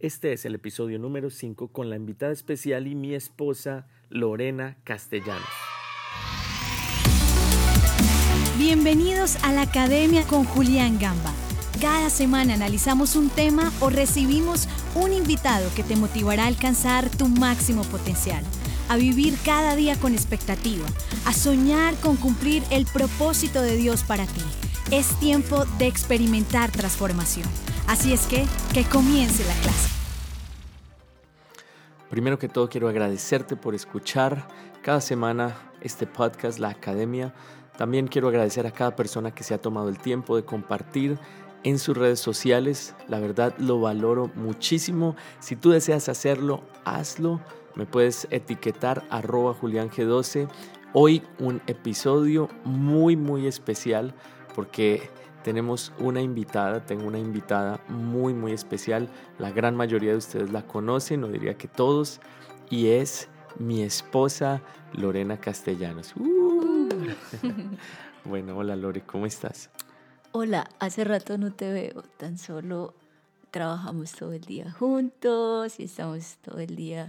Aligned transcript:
Este 0.00 0.32
es 0.32 0.46
el 0.46 0.54
episodio 0.54 0.98
número 0.98 1.28
5 1.28 1.68
con 1.68 1.90
la 1.90 1.96
invitada 1.96 2.32
especial 2.32 2.86
y 2.86 2.94
mi 2.94 3.14
esposa 3.14 3.86
Lorena 4.08 4.78
Castellanos. 4.82 5.44
Bienvenidos 8.56 9.36
a 9.44 9.52
la 9.52 9.60
Academia 9.60 10.22
con 10.22 10.44
Julián 10.44 10.98
Gamba. 10.98 11.34
Cada 11.82 12.08
semana 12.08 12.54
analizamos 12.54 13.14
un 13.14 13.28
tema 13.28 13.70
o 13.80 13.90
recibimos 13.90 14.68
un 14.94 15.12
invitado 15.12 15.68
que 15.76 15.82
te 15.82 15.96
motivará 15.96 16.44
a 16.44 16.48
alcanzar 16.48 17.10
tu 17.10 17.28
máximo 17.28 17.82
potencial, 17.82 18.42
a 18.88 18.96
vivir 18.96 19.36
cada 19.44 19.76
día 19.76 19.96
con 19.96 20.14
expectativa, 20.14 20.86
a 21.26 21.34
soñar 21.34 21.94
con 21.96 22.16
cumplir 22.16 22.62
el 22.70 22.86
propósito 22.86 23.60
de 23.60 23.76
Dios 23.76 24.02
para 24.04 24.24
ti. 24.24 24.40
Es 24.90 25.20
tiempo 25.20 25.66
de 25.78 25.88
experimentar 25.88 26.72
transformación. 26.72 27.46
Así 27.90 28.12
es 28.12 28.28
que, 28.28 28.46
que 28.72 28.88
comience 28.88 29.44
la 29.48 29.54
clase. 29.62 29.90
Primero 32.08 32.38
que 32.38 32.48
todo 32.48 32.68
quiero 32.68 32.88
agradecerte 32.88 33.56
por 33.56 33.74
escuchar 33.74 34.46
cada 34.80 35.00
semana 35.00 35.56
este 35.80 36.06
podcast, 36.06 36.60
La 36.60 36.68
Academia. 36.68 37.34
También 37.76 38.06
quiero 38.06 38.28
agradecer 38.28 38.64
a 38.64 38.70
cada 38.70 38.94
persona 38.94 39.34
que 39.34 39.42
se 39.42 39.54
ha 39.54 39.58
tomado 39.58 39.88
el 39.88 39.98
tiempo 39.98 40.36
de 40.36 40.44
compartir 40.44 41.18
en 41.64 41.80
sus 41.80 41.96
redes 41.96 42.20
sociales. 42.20 42.94
La 43.08 43.18
verdad 43.18 43.56
lo 43.58 43.80
valoro 43.80 44.30
muchísimo. 44.36 45.16
Si 45.40 45.56
tú 45.56 45.70
deseas 45.70 46.08
hacerlo, 46.08 46.62
hazlo. 46.84 47.40
Me 47.74 47.86
puedes 47.86 48.28
etiquetar 48.30 49.02
arroba 49.10 49.52
juliang12. 49.52 50.48
Hoy 50.92 51.24
un 51.40 51.60
episodio 51.66 52.50
muy 52.64 53.16
muy 53.16 53.48
especial 53.48 54.14
porque 54.60 55.08
tenemos 55.42 55.90
una 55.98 56.20
invitada, 56.20 56.84
tengo 56.84 57.06
una 57.06 57.18
invitada 57.18 57.80
muy 57.88 58.34
muy 58.34 58.52
especial. 58.52 59.08
La 59.38 59.50
gran 59.50 59.74
mayoría 59.74 60.10
de 60.10 60.18
ustedes 60.18 60.50
la 60.50 60.66
conocen, 60.66 61.22
no 61.22 61.28
diría 61.28 61.56
que 61.56 61.66
todos, 61.66 62.20
y 62.68 62.88
es 62.88 63.26
mi 63.58 63.82
esposa 63.82 64.60
Lorena 64.92 65.40
Castellanos. 65.40 66.14
Uh. 66.14 66.90
bueno, 68.26 68.54
hola 68.58 68.76
Lore, 68.76 69.00
¿cómo 69.00 69.24
estás? 69.24 69.70
Hola, 70.32 70.68
hace 70.78 71.04
rato 71.04 71.38
no 71.38 71.54
te 71.54 71.72
veo, 71.72 72.02
tan 72.18 72.36
solo 72.36 72.92
trabajamos 73.50 74.12
todo 74.12 74.34
el 74.34 74.42
día 74.42 74.70
juntos 74.70 75.80
y 75.80 75.84
estamos 75.84 76.36
todo 76.42 76.58
el 76.58 76.76
día 76.76 77.08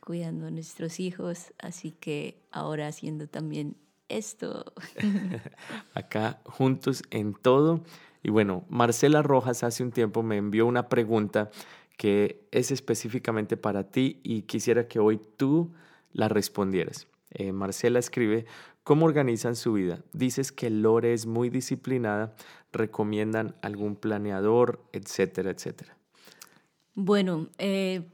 cuidando 0.00 0.48
a 0.48 0.50
nuestros 0.50 1.00
hijos, 1.00 1.54
así 1.62 1.92
que 1.92 2.36
ahora 2.52 2.88
haciendo 2.88 3.26
también 3.26 3.74
esto. 4.10 4.72
Acá 5.94 6.40
juntos 6.44 7.02
en 7.10 7.34
todo. 7.34 7.82
Y 8.22 8.30
bueno, 8.30 8.64
Marcela 8.68 9.22
Rojas 9.22 9.62
hace 9.62 9.82
un 9.82 9.92
tiempo 9.92 10.22
me 10.22 10.36
envió 10.36 10.66
una 10.66 10.88
pregunta 10.88 11.50
que 11.96 12.46
es 12.50 12.70
específicamente 12.70 13.56
para 13.56 13.84
ti 13.90 14.20
y 14.22 14.42
quisiera 14.42 14.88
que 14.88 14.98
hoy 14.98 15.20
tú 15.36 15.72
la 16.12 16.28
respondieras. 16.28 17.06
Eh, 17.30 17.52
Marcela 17.52 17.98
escribe, 17.98 18.46
¿cómo 18.84 19.06
organizan 19.06 19.54
su 19.54 19.74
vida? 19.74 20.02
Dices 20.12 20.50
que 20.50 20.70
Lore 20.70 21.12
es 21.12 21.26
muy 21.26 21.50
disciplinada, 21.50 22.34
recomiendan 22.72 23.54
algún 23.62 23.96
planeador, 23.96 24.82
etcétera, 24.92 25.50
etcétera. 25.50 25.96
Bueno, 26.94 27.48
eh, 27.58 28.08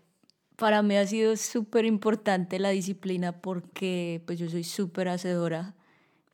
para 0.56 0.82
mí 0.82 0.96
ha 0.96 1.06
sido 1.06 1.36
súper 1.36 1.84
importante 1.84 2.58
la 2.58 2.70
disciplina 2.70 3.40
porque 3.40 4.22
pues 4.26 4.38
yo 4.38 4.48
soy 4.48 4.64
súper 4.64 5.08
hacedora, 5.08 5.74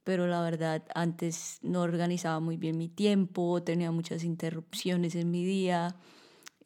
pero 0.05 0.27
la 0.27 0.43
verdad 0.43 0.83
antes 0.95 1.59
no 1.63 1.83
organizaba 1.83 2.41
muy 2.41 2.57
bien 2.57 2.79
mi 2.79 2.89
tiempo, 2.89 3.63
tenía 3.63 3.91
muchas 3.91 4.25
interrupciones 4.25 5.15
en 5.15 5.31
mi 5.31 5.45
día 5.45 5.97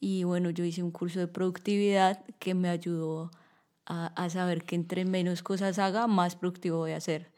y 0.00 0.24
bueno, 0.24 0.50
yo 0.50 0.64
hice 0.64 0.82
un 0.82 0.90
curso 0.90 1.20
de 1.20 1.28
productividad 1.28 2.24
que 2.38 2.54
me 2.54 2.68
ayudó 2.68 3.30
a, 3.86 4.06
a 4.08 4.30
saber 4.30 4.64
que 4.64 4.74
entre 4.74 5.04
menos 5.04 5.42
cosas 5.42 5.78
haga, 5.78 6.06
más 6.06 6.36
productivo 6.36 6.78
voy 6.78 6.92
a 6.92 7.00
ser. 7.00 7.32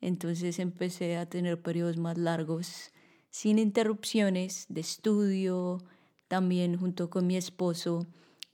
Entonces 0.00 0.58
empecé 0.58 1.16
a 1.16 1.26
tener 1.26 1.62
periodos 1.62 1.96
más 1.96 2.18
largos 2.18 2.92
sin 3.30 3.58
interrupciones 3.58 4.66
de 4.68 4.80
estudio, 4.80 5.82
también 6.28 6.76
junto 6.76 7.10
con 7.10 7.26
mi 7.26 7.36
esposo 7.36 8.06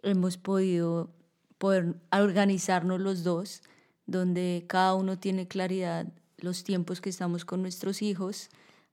hemos 0.02 0.38
podido 0.38 1.14
poder 1.58 1.96
organizarnos 2.10 3.00
los 3.00 3.22
dos, 3.22 3.62
donde 4.06 4.64
cada 4.66 4.94
uno 4.94 5.18
tiene 5.18 5.46
claridad 5.46 6.10
los 6.42 6.64
tiempos 6.64 7.00
que 7.00 7.10
estamos 7.10 7.44
con 7.44 7.62
nuestros 7.62 8.02
hijos. 8.02 8.48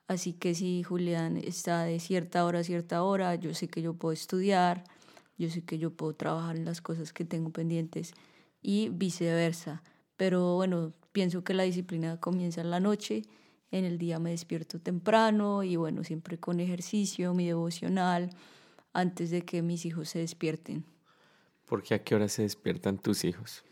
Así 0.08 0.34
que 0.34 0.56
si 0.56 0.84
Julián 0.84 1.38
está 1.38 1.84
de 1.84 2.00
cierta 2.00 2.46
hora 2.46 2.60
a 2.60 2.64
cierta 2.64 3.04
hora, 3.04 3.36
yo 3.36 3.54
sé 3.54 3.68
que 3.68 3.82
yo 3.82 3.94
puedo 3.94 4.14
estudiar, 4.14 4.84
yo 5.38 5.50
sé 5.50 5.64
que 5.64 5.78
yo 5.78 5.92
puedo 5.92 6.14
trabajar 6.14 6.56
en 6.56 6.66
las 6.66 6.82
cosas 6.82 7.14
que 7.14 7.26
tengo 7.26 7.52
pendientes 7.52 8.14
y 8.62 8.90
viceversa. 8.90 9.84
Pero 10.16 10.56
bueno, 10.56 10.94
pienso 11.12 11.44
que 11.44 11.54
la 11.54 11.64
disciplina 11.64 12.20
comienza 12.20 12.62
en 12.62 12.72
la 12.72 12.80
noche, 12.80 13.24
en 13.72 13.86
el 13.86 13.98
día 13.98 14.20
me 14.20 14.32
despierto 14.32 14.80
temprano 14.80 15.64
y 15.64 15.76
bueno, 15.76 16.04
siempre 16.04 16.40
con 16.40 16.60
ejercicio, 16.60 17.34
mi 17.34 17.46
devocional, 17.46 18.30
antes 18.94 19.30
de 19.30 19.44
que 19.44 19.62
mis 19.62 19.86
hijos 19.86 20.10
se 20.10 20.20
despierten. 20.20 20.86
¿Por 21.66 21.84
qué 21.84 21.96
a 21.96 22.04
qué 22.04 22.16
hora 22.16 22.30
se 22.30 22.44
despiertan 22.44 22.98
tus 22.98 23.26
hijos? 23.26 23.64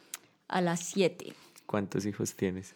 A 0.49 0.61
las 0.61 0.81
7. 0.81 1.33
¿Cuántos 1.65 2.05
hijos 2.05 2.35
tienes? 2.35 2.75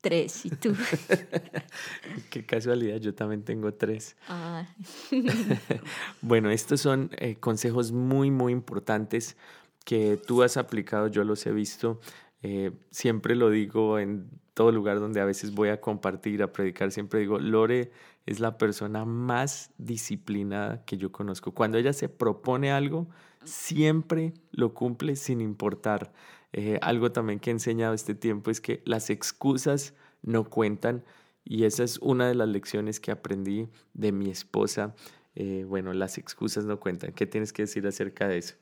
Tres, 0.00 0.46
¿y 0.46 0.50
tú? 0.50 0.74
Qué 2.30 2.46
casualidad, 2.46 2.96
yo 2.96 3.14
también 3.14 3.42
tengo 3.42 3.74
tres. 3.74 4.16
Ah. 4.28 4.66
bueno, 6.22 6.50
estos 6.50 6.80
son 6.80 7.10
eh, 7.18 7.36
consejos 7.36 7.92
muy, 7.92 8.30
muy 8.30 8.52
importantes 8.52 9.36
que 9.84 10.16
tú 10.16 10.42
has 10.42 10.56
aplicado, 10.56 11.08
yo 11.08 11.22
los 11.24 11.44
he 11.46 11.52
visto. 11.52 12.00
Eh, 12.42 12.72
siempre 12.90 13.36
lo 13.36 13.50
digo 13.50 13.98
en 13.98 14.30
todo 14.54 14.72
lugar 14.72 15.00
donde 15.00 15.20
a 15.20 15.26
veces 15.26 15.54
voy 15.54 15.68
a 15.68 15.80
compartir, 15.80 16.42
a 16.42 16.52
predicar, 16.52 16.92
siempre 16.92 17.20
digo, 17.20 17.38
Lore 17.38 17.92
es 18.24 18.40
la 18.40 18.56
persona 18.56 19.04
más 19.04 19.70
disciplinada 19.76 20.84
que 20.84 20.96
yo 20.96 21.12
conozco. 21.12 21.52
Cuando 21.52 21.76
ella 21.76 21.92
se 21.92 22.08
propone 22.08 22.70
algo, 22.70 23.08
siempre 23.44 24.32
lo 24.52 24.72
cumple 24.72 25.16
sin 25.16 25.40
importar. 25.40 26.12
Eh, 26.52 26.78
algo 26.82 27.12
también 27.12 27.38
que 27.38 27.50
he 27.50 27.52
enseñado 27.52 27.94
este 27.94 28.14
tiempo 28.14 28.50
es 28.50 28.60
que 28.60 28.82
las 28.84 29.10
excusas 29.10 29.94
no 30.22 30.44
cuentan 30.50 31.04
y 31.44 31.64
esa 31.64 31.84
es 31.84 31.98
una 31.98 32.28
de 32.28 32.34
las 32.34 32.48
lecciones 32.48 33.00
que 33.00 33.10
aprendí 33.10 33.68
de 33.94 34.12
mi 34.12 34.30
esposa. 34.30 34.94
Eh, 35.34 35.64
bueno, 35.66 35.92
las 35.92 36.18
excusas 36.18 36.64
no 36.64 36.80
cuentan. 36.80 37.12
¿Qué 37.12 37.26
tienes 37.26 37.52
que 37.52 37.62
decir 37.62 37.86
acerca 37.86 38.28
de 38.28 38.38
eso? 38.38 38.54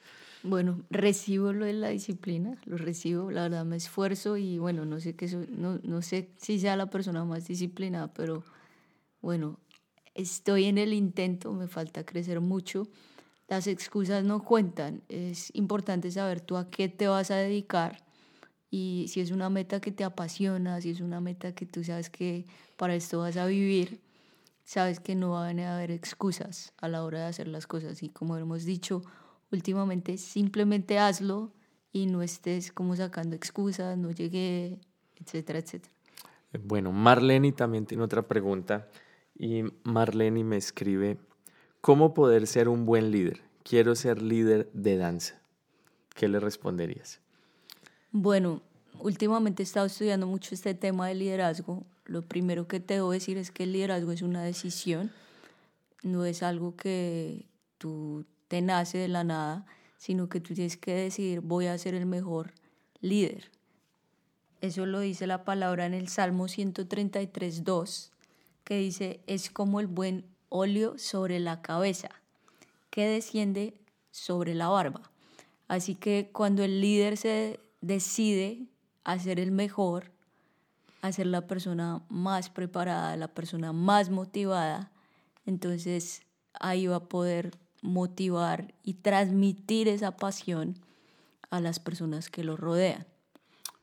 Bueno, 0.43 0.85
recibo 0.91 1.53
lo 1.53 1.65
de 1.65 1.73
la 1.73 1.89
disciplina, 1.89 2.57
lo 2.65 2.77
recibo, 2.77 3.31
la 3.31 3.43
verdad 3.43 3.65
me 3.65 3.77
esfuerzo 3.77 4.37
y 4.37 4.59
bueno, 4.59 4.85
no 4.85 5.01
sé, 5.01 5.17
qué 5.17 5.27
no, 5.51 5.81
no 5.83 6.01
sé 6.01 6.31
si 6.37 6.61
sea 6.61 6.77
la 6.77 6.91
persona 6.91 7.25
más 7.25 7.49
disciplinada, 7.49 8.13
pero 8.15 8.45
bueno, 9.21 9.59
estoy 10.15 10.67
en 10.67 10.79
el 10.79 10.93
intento, 10.93 11.53
me 11.53 11.67
falta 11.67 12.05
crecer 12.05 12.41
mucho 12.41 12.89
las 13.49 13.67
excusas 13.67 14.25
no 14.25 14.45
cuentan. 14.45 15.03
Es 15.09 15.55
importante 15.55 16.11
saber 16.11 16.41
tú 16.41 16.57
a 16.57 16.71
qué 16.71 16.89
te 16.89 17.09
vas 17.09 17.31
a 17.31 17.37
dedicar 17.37 18.05
y 18.71 19.07
si 19.09 19.21
es 19.21 19.31
una 19.31 19.49
meta 19.49 19.81
que 19.81 19.91
te 19.91 20.05
apasiona, 20.05 20.81
si 20.81 20.91
es 20.91 21.01
una 21.01 21.21
meta 21.21 21.55
que 21.55 21.67
tú 21.67 21.83
sabes 21.83 22.11
que 22.11 22.45
para 22.77 22.95
esto 22.95 23.21
vas 23.21 23.37
a 23.37 23.47
vivir, 23.47 24.01
sabes 24.65 25.01
que 25.01 25.15
no 25.15 25.31
van 25.31 25.59
a 25.61 25.77
haber 25.77 25.91
excusas 25.91 26.73
a 26.77 26.89
la 26.89 27.03
hora 27.03 27.21
de 27.21 27.25
hacer 27.27 27.49
las 27.49 27.67
cosas. 27.67 28.03
Y 28.03 28.11
como 28.11 28.37
hemos 28.37 28.65
dicho 28.65 29.03
últimamente, 29.51 30.19
simplemente 30.19 30.99
hazlo 30.99 31.53
y 31.91 32.07
no 32.07 32.23
estés 32.23 32.71
como 32.71 32.95
sacando 32.95 33.35
excusas, 33.35 33.97
no 33.97 34.11
llegué, 34.11 34.79
etcétera, 35.17 35.61
etcétera. 35.61 35.95
Bueno, 36.65 36.93
Marlene 36.93 37.53
también 37.53 37.87
tiene 37.87 38.05
otra 38.05 38.29
pregunta 38.29 38.89
y 39.35 39.63
Marlene 39.85 40.45
me 40.45 40.59
escribe, 40.59 41.19
¿Cómo 41.81 42.13
poder 42.13 42.47
ser 42.47 42.69
un 42.69 42.87
buen 42.87 43.11
líder? 43.11 43.41
Quiero 43.63 43.95
ser 43.95 44.21
líder 44.21 44.69
de 44.73 44.97
danza. 44.97 45.41
¿Qué 46.15 46.27
le 46.29 46.41
responderías? 46.41 47.21
Bueno, 48.11 48.63
últimamente 48.99 49.63
he 49.63 49.65
estado 49.65 49.87
estudiando 49.87 50.27
mucho 50.27 50.55
este 50.55 50.75
tema 50.75 51.07
de 51.07 51.15
liderazgo. 51.15 51.85
Lo 52.05 52.23
primero 52.23 52.67
que 52.67 52.81
te 52.81 52.95
debo 52.95 53.13
decir 53.13 53.39
es 53.39 53.51
que 53.51 53.63
el 53.63 53.73
liderazgo 53.73 54.11
es 54.11 54.23
una 54.23 54.43
decisión, 54.43 55.13
no 56.03 56.25
es 56.25 56.43
algo 56.43 56.75
que 56.75 57.47
tú 57.79 58.25
te 58.49 58.61
nace 58.63 58.99
de 58.99 59.09
la 59.09 59.25
nada, 59.25 59.67
sino 59.99 60.29
que 60.29 60.41
tú 60.41 60.55
tienes 60.55 60.77
que 60.77 60.95
decidir 60.95 61.41
voy 61.41 61.67
a 61.67 61.79
ser 61.79 61.95
el 61.95 62.07
mejor 62.07 62.53
líder. 63.01 63.51
Eso 64.61 64.87
lo 64.87 65.01
dice 65.01 65.27
la 65.27 65.45
palabra 65.45 65.87
en 65.87 65.95
el 65.95 66.09
Salmo 66.09 66.49
133, 66.49 67.63
2, 67.63 68.13
que 68.65 68.79
dice, 68.79 69.21
es 69.27 69.51
como 69.51 69.79
el 69.79 69.87
buen 69.87 70.25
óleo 70.49 70.99
sobre 70.99 71.41
la 71.41 71.63
cabeza, 71.63 72.09
que 72.91 73.07
desciende 73.07 73.75
sobre 74.11 74.55
la 74.55 74.69
barba. 74.69 75.11
Así 75.69 75.95
que 75.95 76.31
cuando 76.33 76.65
el 76.65 76.81
líder 76.81 77.17
se 77.17 77.61
decide 77.81 78.67
a 79.05 79.19
ser 79.19 79.39
el 79.39 79.51
mejor, 79.51 80.11
a 81.03 81.13
ser 81.13 81.27
la 81.27 81.47
persona 81.47 82.03
más 82.09 82.51
preparada, 82.51 83.17
la 83.17 83.29
persona 83.29 83.73
más 83.73 84.11
motivada, 84.11 84.91
entonces 85.47 86.23
ahí 86.55 86.87
va 86.87 86.97
a 86.97 87.09
poder 87.09 87.57
motivar 87.83 88.75
y 88.83 88.95
transmitir 88.95 89.89
esa 89.89 90.17
pasión 90.17 90.75
a 91.51 91.61
las 91.61 91.79
personas 91.79 92.31
que 92.31 92.45
lo 92.45 92.57
rodean. 92.57 93.07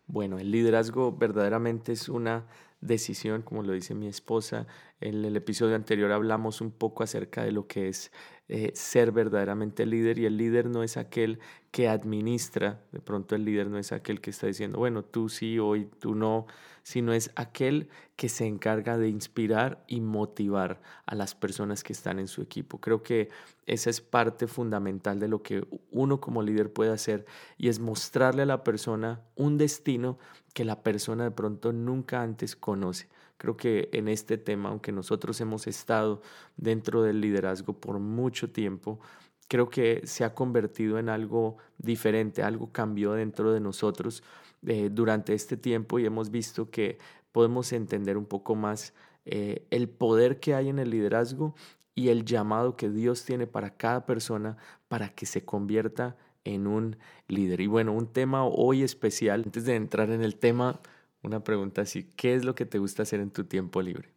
Bueno, 0.08 0.38
el 0.38 0.52
liderazgo 0.52 1.12
verdaderamente 1.12 1.94
es 1.94 2.10
una 2.10 2.46
decisión, 2.86 3.42
como 3.42 3.64
lo 3.64 3.74
dice 3.74 3.96
mi 3.96 4.08
esposa. 4.08 4.68
En 5.02 5.26
el 5.26 5.36
episodio 5.36 5.76
anterior 5.76 6.12
hablamos 6.12 6.62
un 6.62 6.72
poco 6.72 7.04
acerca 7.04 7.44
de 7.44 7.52
lo 7.52 7.68
que 7.68 7.90
es 7.90 8.12
eh, 8.48 8.72
ser 8.76 9.12
verdaderamente 9.12 9.88
líder 9.88 10.20
y 10.20 10.26
el 10.26 10.38
líder 10.38 10.70
no 10.70 10.84
es 10.84 10.98
aquel 10.98 11.40
que 11.72 11.90
administra, 11.90 12.80
de 12.92 13.00
pronto 13.00 13.36
el 13.36 13.44
líder 13.44 13.70
no 13.70 13.80
es 13.80 13.92
aquel 13.92 14.22
que 14.22 14.30
está 14.30 14.46
diciendo, 14.46 14.78
bueno, 14.78 15.04
tú 15.04 15.30
sí, 15.30 15.58
hoy 15.58 15.90
tú 16.00 16.14
no, 16.14 16.46
sino 16.84 17.12
es 17.12 17.32
aquel 17.36 17.90
que 18.16 18.30
se 18.30 18.46
encarga 18.46 19.00
de 19.00 19.10
inspirar 19.10 19.84
y 19.88 20.00
motivar 20.00 20.80
a 21.08 21.16
las 21.16 21.34
personas 21.34 21.84
que 21.84 21.94
están 21.94 22.20
en 22.20 22.28
su 22.28 22.44
equipo. 22.44 22.80
Creo 22.80 23.02
que 23.02 23.30
esa 23.66 23.90
es 23.90 24.00
parte 24.00 24.46
fundamental 24.46 25.20
de 25.20 25.28
lo 25.28 25.42
que 25.42 25.66
uno 25.90 26.22
como 26.22 26.44
líder 26.44 26.72
puede 26.72 26.92
hacer 26.92 27.26
y 27.58 27.70
es 27.70 27.80
mostrarle 27.80 28.44
a 28.44 28.46
la 28.46 28.64
persona 28.64 29.22
un 29.36 29.58
destino 29.58 30.20
que 30.54 30.66
la 30.66 30.84
persona 30.84 31.24
de 31.24 31.32
pronto 31.32 31.74
nunca 31.74 32.22
antes 32.22 32.56
conoce. 32.56 33.10
Creo 33.38 33.58
que 33.58 33.90
en 33.92 34.08
este 34.08 34.38
tema, 34.38 34.70
aunque 34.70 34.92
nosotros 34.92 35.40
hemos 35.42 35.68
estado 35.68 36.22
dentro 36.58 37.04
del 37.04 37.22
liderazgo 37.22 37.74
por 37.74 38.00
mucho 38.00 38.50
tiempo, 38.52 39.00
creo 39.48 39.70
que 39.70 40.02
se 40.06 40.24
ha 40.24 40.34
convertido 40.34 40.98
en 41.00 41.10
algo 41.10 41.58
diferente, 41.78 42.44
algo 42.44 42.72
cambió 42.72 43.14
dentro 43.14 43.52
de 43.52 43.60
nosotros 43.60 44.24
eh, 44.66 44.90
durante 44.92 45.34
este 45.34 45.58
tiempo 45.58 46.00
y 46.00 46.06
hemos 46.06 46.32
visto 46.32 46.70
que 46.70 46.98
podemos 47.32 47.74
entender 47.74 48.18
un 48.18 48.26
poco 48.26 48.56
más 48.56 48.94
eh, 49.26 49.66
el 49.70 49.90
poder 49.90 50.40
que 50.40 50.56
hay 50.56 50.70
en 50.70 50.80
el 50.80 50.90
liderazgo 50.90 51.56
y 51.94 52.10
el 52.10 52.26
llamado 52.26 52.76
que 52.76 52.90
Dios 52.90 53.24
tiene 53.24 53.48
para 53.48 53.76
cada 53.78 54.06
persona 54.06 54.58
para 54.88 55.10
que 55.10 55.26
se 55.26 55.46
convierta 55.46 56.16
en 56.44 56.68
un 56.68 56.98
líder. 57.28 57.62
Y 57.62 57.68
bueno, 57.68 57.94
un 57.94 58.08
tema 58.08 58.46
hoy 58.46 58.84
especial, 58.84 59.44
antes 59.46 59.66
de 59.66 59.76
entrar 59.76 60.12
en 60.12 60.24
el 60.24 60.36
tema, 60.36 60.80
una 61.26 61.44
pregunta 61.44 61.82
así, 61.82 62.04
¿qué 62.16 62.36
es 62.36 62.46
lo 62.46 62.56
que 62.56 62.66
te 62.66 62.78
gusta 62.78 63.04
hacer 63.04 63.20
en 63.20 63.32
tu 63.32 63.46
tiempo 63.46 63.82
libre? 63.82 64.10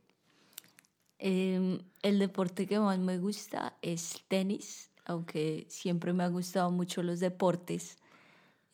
Em, 1.19 1.81
el 2.03 2.19
deporte 2.19 2.67
que 2.67 2.79
más 2.79 2.99
me 2.99 3.19
gusta 3.19 3.77
es 3.83 4.23
tenis, 4.29 4.91
aunque 5.05 5.67
siempre 5.69 6.13
me 6.13 6.25
han 6.25 6.33
gustado 6.33 6.71
mucho 6.71 7.03
los 7.03 7.19
deportes. 7.19 7.97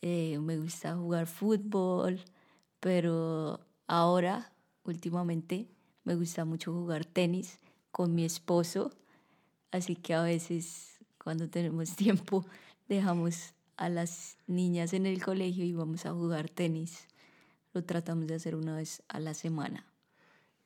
Eh, 0.01 0.37
me 0.39 0.57
gusta 0.57 0.95
jugar 0.95 1.27
fútbol, 1.27 2.19
pero 2.79 3.61
ahora, 3.87 4.51
últimamente, 4.83 5.67
me 6.03 6.15
gusta 6.15 6.45
mucho 6.45 6.73
jugar 6.73 7.05
tenis 7.05 7.59
con 7.91 8.13
mi 8.13 8.25
esposo. 8.25 8.91
Así 9.71 9.95
que 9.95 10.13
a 10.13 10.21
veces, 10.21 10.99
cuando 11.17 11.49
tenemos 11.49 11.95
tiempo, 11.95 12.45
dejamos 12.87 13.53
a 13.77 13.89
las 13.89 14.37
niñas 14.45 14.93
en 14.93 15.05
el 15.05 15.23
colegio 15.23 15.65
y 15.65 15.73
vamos 15.73 16.05
a 16.05 16.13
jugar 16.13 16.49
tenis 16.49 17.07
lo 17.75 17.83
tratamos 17.83 18.25
de 18.25 18.35
hacer 18.35 18.55
una 18.55 18.77
vez 18.77 19.03
a 19.09 19.19
la 19.19 19.33
semana. 19.33 19.85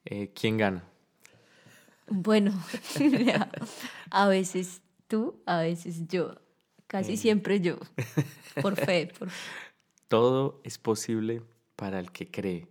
Eh, 0.05 0.31
¿Quién 0.33 0.57
gana? 0.57 0.83
Bueno, 2.07 2.53
a 4.11 4.27
veces 4.27 4.81
tú, 5.07 5.41
a 5.45 5.59
veces 5.59 6.07
yo. 6.07 6.35
Casi 6.87 7.17
siempre 7.17 7.59
yo. 7.59 7.77
Por 8.61 8.75
fe. 8.75 9.11
Todo 10.07 10.61
es 10.63 10.77
posible 10.77 11.41
para 11.75 11.99
el 11.99 12.11
que 12.11 12.29
cree. 12.29 12.67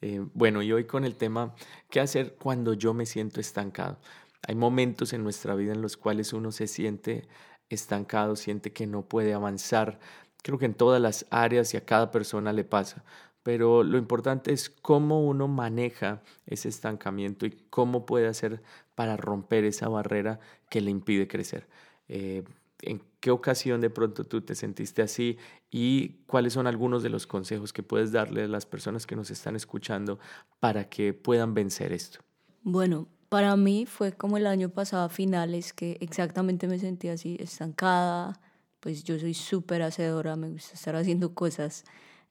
Eh, 0.00 0.24
bueno, 0.34 0.62
y 0.62 0.72
hoy 0.72 0.84
con 0.84 1.04
el 1.04 1.16
tema, 1.16 1.54
¿qué 1.90 2.00
hacer 2.00 2.34
cuando 2.34 2.74
yo 2.74 2.94
me 2.94 3.06
siento 3.06 3.40
estancado? 3.40 3.98
Hay 4.46 4.54
momentos 4.54 5.12
en 5.12 5.22
nuestra 5.22 5.54
vida 5.54 5.72
en 5.72 5.82
los 5.82 5.96
cuales 5.96 6.32
uno 6.32 6.52
se 6.52 6.66
siente 6.66 7.28
estancado, 7.68 8.36
siente 8.36 8.72
que 8.72 8.86
no 8.86 9.02
puede 9.02 9.34
avanzar. 9.34 9.98
Creo 10.42 10.58
que 10.58 10.66
en 10.66 10.74
todas 10.74 11.00
las 11.02 11.26
áreas 11.30 11.74
y 11.74 11.76
a 11.76 11.84
cada 11.84 12.12
persona 12.12 12.52
le 12.52 12.64
pasa 12.64 13.04
pero 13.48 13.82
lo 13.82 13.96
importante 13.96 14.52
es 14.52 14.68
cómo 14.68 15.26
uno 15.26 15.48
maneja 15.48 16.20
ese 16.44 16.68
estancamiento 16.68 17.46
y 17.46 17.52
cómo 17.70 18.04
puede 18.04 18.26
hacer 18.26 18.62
para 18.94 19.16
romper 19.16 19.64
esa 19.64 19.88
barrera 19.88 20.38
que 20.68 20.82
le 20.82 20.90
impide 20.90 21.26
crecer. 21.26 21.66
Eh, 22.08 22.44
¿En 22.82 23.00
qué 23.20 23.30
ocasión 23.30 23.80
de 23.80 23.88
pronto 23.88 24.24
tú 24.24 24.42
te 24.42 24.54
sentiste 24.54 25.00
así 25.00 25.38
y 25.70 26.10
cuáles 26.26 26.52
son 26.52 26.66
algunos 26.66 27.02
de 27.02 27.08
los 27.08 27.26
consejos 27.26 27.72
que 27.72 27.82
puedes 27.82 28.12
darle 28.12 28.42
a 28.42 28.48
las 28.48 28.66
personas 28.66 29.06
que 29.06 29.16
nos 29.16 29.30
están 29.30 29.56
escuchando 29.56 30.18
para 30.60 30.90
que 30.90 31.14
puedan 31.14 31.54
vencer 31.54 31.94
esto? 31.94 32.20
Bueno, 32.64 33.08
para 33.30 33.56
mí 33.56 33.86
fue 33.86 34.12
como 34.12 34.36
el 34.36 34.46
año 34.46 34.68
pasado 34.68 35.06
a 35.06 35.08
finales 35.08 35.72
que 35.72 35.96
exactamente 36.02 36.68
me 36.68 36.78
sentí 36.78 37.08
así, 37.08 37.38
estancada, 37.40 38.42
pues 38.80 39.04
yo 39.04 39.18
soy 39.18 39.32
súper 39.32 39.80
hacedora, 39.80 40.36
me 40.36 40.50
gusta 40.50 40.74
estar 40.74 40.96
haciendo 40.96 41.32
cosas. 41.32 41.86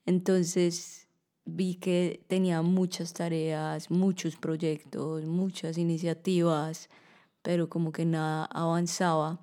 Entonces 0.06 1.07
vi 1.48 1.76
que 1.76 2.22
tenía 2.28 2.62
muchas 2.62 3.14
tareas, 3.14 3.90
muchos 3.90 4.36
proyectos, 4.36 5.26
muchas 5.26 5.78
iniciativas, 5.78 6.90
pero 7.42 7.70
como 7.70 7.92
que 7.92 8.06
nada 8.06 8.46
avanzaba. 8.46 9.40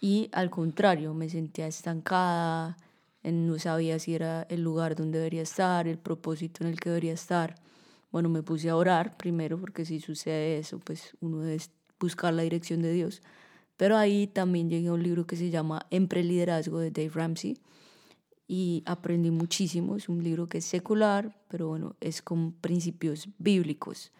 Y 0.00 0.30
al 0.32 0.50
contrario, 0.50 1.12
me 1.14 1.28
sentía 1.28 1.66
estancada, 1.66 2.76
no 3.22 3.58
sabía 3.58 3.98
si 3.98 4.14
era 4.14 4.42
el 4.48 4.62
lugar 4.62 4.96
donde 4.96 5.18
debería 5.18 5.42
estar, 5.42 5.86
el 5.86 5.98
propósito 5.98 6.64
en 6.64 6.70
el 6.70 6.80
que 6.80 6.88
debería 6.88 7.12
estar. 7.12 7.56
Bueno, 8.10 8.30
me 8.30 8.42
puse 8.42 8.70
a 8.70 8.76
orar 8.76 9.16
primero, 9.16 9.58
porque 9.58 9.84
si 9.84 10.00
sucede 10.00 10.58
eso, 10.58 10.78
pues 10.78 11.16
uno 11.20 11.40
debe 11.40 11.62
buscar 12.00 12.32
la 12.32 12.42
dirección 12.42 12.80
de 12.80 12.92
Dios. 12.92 13.20
Pero 13.76 13.96
ahí 13.96 14.26
también 14.26 14.70
llegué 14.70 14.88
a 14.88 14.92
un 14.94 15.02
libro 15.02 15.26
que 15.26 15.36
se 15.36 15.50
llama 15.50 15.86
Empreliderazgo 15.90 16.78
de 16.78 16.90
Dave 16.90 17.10
Ramsey 17.10 17.58
y 18.48 18.82
aprendí 18.86 19.30
muchísimo. 19.30 19.94
Es 19.94 20.08
un 20.08 20.24
libro 20.24 20.48
que 20.48 20.58
es 20.58 20.64
secular, 20.64 21.38
pero 21.48 21.68
bueno, 21.68 21.94
es 22.00 22.22
con 22.22 22.52
principios 22.52 23.28
bíblicos. 23.38 24.10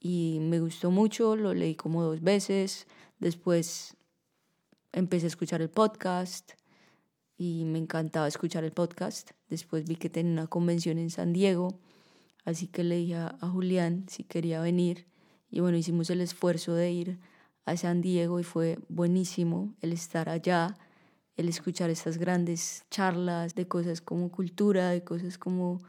Y 0.00 0.38
me 0.40 0.58
gustó 0.58 0.90
mucho, 0.90 1.36
lo 1.36 1.54
leí 1.54 1.76
como 1.76 2.02
dos 2.02 2.20
veces. 2.20 2.88
Después 3.20 3.96
empecé 4.92 5.26
a 5.26 5.28
escuchar 5.28 5.62
el 5.62 5.70
podcast 5.70 6.52
y 7.38 7.64
me 7.64 7.78
encantaba 7.78 8.26
escuchar 8.26 8.64
el 8.64 8.72
podcast. 8.72 9.30
Después 9.48 9.84
vi 9.86 9.94
que 9.94 10.10
tenía 10.10 10.32
una 10.32 10.46
convención 10.48 10.98
en 10.98 11.10
San 11.10 11.32
Diego, 11.32 11.78
así 12.44 12.66
que 12.66 12.82
le 12.82 12.96
dije 12.96 13.14
a 13.14 13.48
Julián 13.52 14.06
si 14.08 14.24
quería 14.24 14.60
venir. 14.60 15.06
Y 15.48 15.60
bueno, 15.60 15.76
hicimos 15.76 16.10
el 16.10 16.20
esfuerzo 16.20 16.74
de 16.74 16.90
ir 16.90 17.18
a 17.66 17.76
San 17.76 18.00
Diego 18.00 18.40
y 18.40 18.42
fue 18.42 18.78
buenísimo 18.88 19.74
el 19.80 19.92
estar 19.92 20.28
allá 20.28 20.76
el 21.36 21.48
escuchar 21.48 21.90
estas 21.90 22.18
grandes 22.18 22.84
charlas 22.90 23.54
de 23.54 23.66
cosas 23.66 24.00
como 24.00 24.30
cultura, 24.30 24.90
de 24.90 25.04
cosas 25.04 25.38
como 25.38 25.80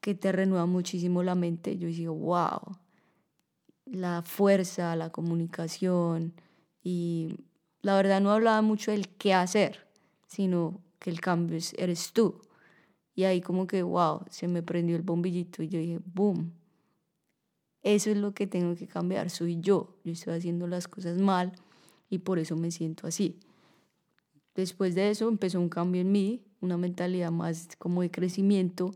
que 0.00 0.14
te 0.14 0.32
renueva 0.32 0.66
muchísimo 0.66 1.22
la 1.22 1.34
mente, 1.34 1.78
yo 1.78 1.88
digo, 1.88 2.14
wow, 2.14 2.60
la 3.86 4.22
fuerza, 4.22 4.94
la 4.96 5.10
comunicación 5.10 6.34
y 6.82 7.36
la 7.80 7.96
verdad 7.96 8.20
no 8.20 8.30
hablaba 8.30 8.60
mucho 8.62 8.90
del 8.90 9.08
qué 9.08 9.34
hacer, 9.34 9.86
sino 10.26 10.80
que 10.98 11.10
el 11.10 11.20
cambio 11.20 11.58
eres 11.76 12.12
tú. 12.12 12.40
Y 13.14 13.24
ahí 13.24 13.40
como 13.40 13.66
que, 13.66 13.82
wow, 13.82 14.22
se 14.28 14.48
me 14.48 14.62
prendió 14.62 14.96
el 14.96 15.02
bombillito 15.02 15.62
y 15.62 15.68
yo 15.68 15.78
dije, 15.78 16.00
boom, 16.04 16.52
eso 17.82 18.10
es 18.10 18.16
lo 18.16 18.32
que 18.32 18.46
tengo 18.46 18.74
que 18.74 18.86
cambiar, 18.86 19.30
soy 19.30 19.60
yo, 19.60 19.96
yo 20.04 20.12
estoy 20.12 20.34
haciendo 20.34 20.66
las 20.66 20.88
cosas 20.88 21.18
mal 21.18 21.52
y 22.08 22.18
por 22.18 22.38
eso 22.38 22.56
me 22.56 22.70
siento 22.70 23.06
así. 23.06 23.38
Después 24.54 24.94
de 24.94 25.10
eso 25.10 25.28
empezó 25.28 25.60
un 25.60 25.68
cambio 25.68 26.00
en 26.00 26.12
mí, 26.12 26.44
una 26.60 26.76
mentalidad 26.76 27.30
más 27.30 27.68
como 27.78 28.02
de 28.02 28.10
crecimiento. 28.10 28.94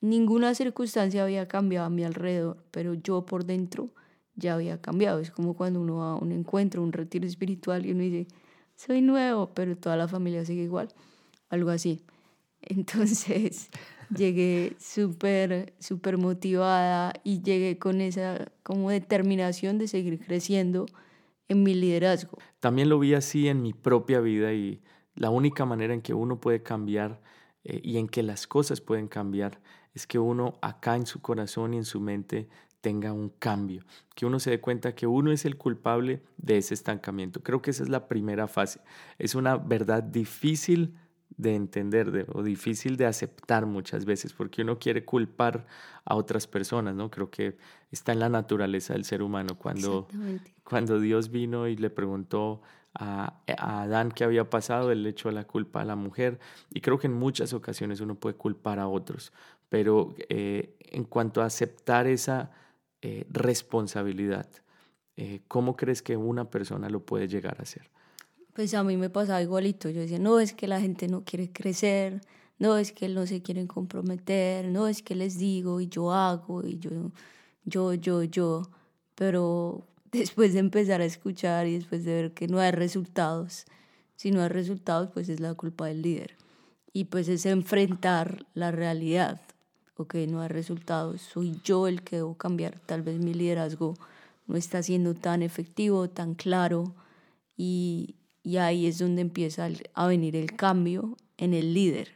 Ninguna 0.00 0.54
circunstancia 0.54 1.22
había 1.22 1.48
cambiado 1.48 1.86
a 1.86 1.90
mi 1.90 2.04
alrededor, 2.04 2.62
pero 2.70 2.94
yo 2.94 3.24
por 3.24 3.44
dentro 3.44 3.90
ya 4.36 4.54
había 4.54 4.80
cambiado. 4.80 5.20
Es 5.20 5.30
como 5.30 5.54
cuando 5.54 5.80
uno 5.80 5.96
va 5.96 6.12
a 6.12 6.16
un 6.16 6.32
encuentro, 6.32 6.82
un 6.82 6.92
retiro 6.92 7.26
espiritual 7.26 7.86
y 7.86 7.92
uno 7.92 8.02
dice, 8.02 8.26
soy 8.76 9.00
nuevo, 9.00 9.50
pero 9.54 9.76
toda 9.76 9.96
la 9.96 10.08
familia 10.08 10.44
sigue 10.44 10.64
igual. 10.64 10.88
Algo 11.48 11.70
así. 11.70 12.02
Entonces 12.62 13.70
llegué 14.14 14.76
súper, 14.78 15.72
súper 15.78 16.18
motivada 16.18 17.14
y 17.24 17.42
llegué 17.42 17.78
con 17.78 18.00
esa 18.00 18.52
como 18.62 18.90
determinación 18.90 19.78
de 19.78 19.88
seguir 19.88 20.18
creciendo 20.24 20.86
en 21.48 21.62
mi 21.62 21.74
liderazgo. 21.74 22.38
También 22.60 22.88
lo 22.88 22.98
vi 22.98 23.14
así 23.14 23.48
en 23.48 23.62
mi 23.62 23.72
propia 23.72 24.20
vida 24.20 24.52
y 24.52 24.82
la 25.14 25.30
única 25.30 25.64
manera 25.64 25.94
en 25.94 26.02
que 26.02 26.14
uno 26.14 26.40
puede 26.40 26.62
cambiar 26.62 27.20
eh, 27.64 27.80
y 27.82 27.98
en 27.98 28.08
que 28.08 28.22
las 28.22 28.46
cosas 28.46 28.80
pueden 28.80 29.08
cambiar 29.08 29.60
es 29.94 30.06
que 30.06 30.18
uno 30.18 30.58
acá 30.60 30.96
en 30.96 31.06
su 31.06 31.20
corazón 31.20 31.74
y 31.74 31.76
en 31.78 31.84
su 31.84 32.00
mente 32.00 32.48
tenga 32.80 33.12
un 33.12 33.30
cambio, 33.30 33.82
que 34.14 34.26
uno 34.26 34.38
se 34.38 34.50
dé 34.50 34.60
cuenta 34.60 34.94
que 34.94 35.06
uno 35.06 35.32
es 35.32 35.46
el 35.46 35.56
culpable 35.56 36.22
de 36.36 36.58
ese 36.58 36.74
estancamiento. 36.74 37.42
Creo 37.42 37.62
que 37.62 37.70
esa 37.70 37.82
es 37.82 37.88
la 37.88 38.08
primera 38.08 38.46
fase. 38.46 38.80
Es 39.18 39.34
una 39.34 39.56
verdad 39.56 40.02
difícil 40.02 40.94
de 41.36 41.54
entender 41.54 42.26
o 42.32 42.42
difícil 42.42 42.96
de 42.96 43.06
aceptar 43.06 43.66
muchas 43.66 44.04
veces, 44.04 44.32
porque 44.32 44.62
uno 44.62 44.78
quiere 44.78 45.04
culpar 45.04 45.66
a 46.04 46.14
otras 46.14 46.46
personas, 46.46 46.94
¿no? 46.94 47.10
Creo 47.10 47.30
que 47.30 47.56
está 47.90 48.12
en 48.12 48.20
la 48.20 48.28
naturaleza 48.28 48.92
del 48.92 49.04
ser 49.04 49.22
humano. 49.22 49.56
Cuando, 49.58 50.06
cuando 50.62 51.00
Dios 51.00 51.30
vino 51.30 51.66
y 51.66 51.76
le 51.76 51.90
preguntó 51.90 52.62
a, 52.94 53.40
Adán 53.58 54.12
que 54.12 54.24
había 54.24 54.48
pasado, 54.48 54.92
él 54.92 55.02
le 55.02 55.10
echó 55.10 55.30
la 55.30 55.44
culpa 55.44 55.82
a 55.82 55.84
la 55.84 55.96
mujer 55.96 56.38
y 56.70 56.80
creo 56.80 56.98
que 56.98 57.08
en 57.08 57.14
muchas 57.14 57.52
ocasiones 57.52 58.00
uno 58.00 58.14
puede 58.14 58.36
culpar 58.36 58.78
a 58.78 58.86
otros, 58.86 59.32
pero 59.68 60.14
eh, 60.28 60.76
en 60.78 61.04
cuanto 61.04 61.42
a 61.42 61.46
aceptar 61.46 62.06
esa 62.06 62.52
eh, 63.02 63.26
responsabilidad, 63.30 64.48
eh, 65.16 65.40
¿cómo 65.48 65.76
crees 65.76 66.02
que 66.02 66.16
una 66.16 66.50
persona 66.50 66.88
lo 66.88 67.00
puede 67.00 67.26
llegar 67.26 67.56
a 67.58 67.62
hacer? 67.62 67.90
Pues 68.54 68.72
a 68.74 68.84
mí 68.84 68.96
me 68.96 69.10
pasaba 69.10 69.42
igualito, 69.42 69.90
yo 69.90 70.00
decía, 70.00 70.20
no 70.20 70.38
es 70.38 70.52
que 70.52 70.68
la 70.68 70.80
gente 70.80 71.08
no 71.08 71.24
quiere 71.24 71.50
crecer, 71.52 72.20
no 72.60 72.78
es 72.78 72.92
que 72.92 73.08
no 73.08 73.26
se 73.26 73.42
quieren 73.42 73.66
comprometer, 73.66 74.66
no 74.66 74.86
es 74.86 75.02
que 75.02 75.16
les 75.16 75.38
digo 75.38 75.80
y 75.80 75.88
yo 75.88 76.12
hago 76.12 76.64
y 76.64 76.78
yo, 76.78 77.10
yo, 77.64 77.94
yo, 77.94 78.22
yo, 78.22 78.62
pero 79.16 79.88
después 80.12 80.52
de 80.52 80.60
empezar 80.60 81.00
a 81.00 81.04
escuchar 81.04 81.66
y 81.66 81.74
después 81.74 82.04
de 82.04 82.14
ver 82.14 82.32
que 82.32 82.46
no 82.46 82.60
hay 82.60 82.70
resultados, 82.70 83.64
si 84.14 84.30
no 84.30 84.40
hay 84.40 84.48
resultados, 84.48 85.10
pues 85.12 85.28
es 85.28 85.40
la 85.40 85.54
culpa 85.54 85.86
del 85.86 86.02
líder. 86.02 86.36
Y 86.92 87.06
pues 87.06 87.26
es 87.28 87.46
enfrentar 87.46 88.46
la 88.54 88.70
realidad. 88.70 89.40
Ok, 89.96 90.14
no 90.28 90.40
hay 90.40 90.48
resultados, 90.48 91.22
soy 91.22 91.60
yo 91.64 91.88
el 91.88 92.02
que 92.02 92.16
debo 92.16 92.36
cambiar. 92.36 92.78
Tal 92.86 93.02
vez 93.02 93.18
mi 93.18 93.34
liderazgo 93.34 93.94
no 94.46 94.56
está 94.56 94.80
siendo 94.80 95.14
tan 95.14 95.42
efectivo, 95.42 96.08
tan 96.08 96.34
claro. 96.34 96.94
Y, 97.56 98.14
y 98.44 98.58
ahí 98.58 98.86
es 98.86 98.98
donde 98.98 99.22
empieza 99.22 99.68
a 99.94 100.06
venir 100.06 100.36
el 100.36 100.54
cambio 100.54 101.16
en 101.38 101.54
el 101.54 101.74
líder. 101.74 102.14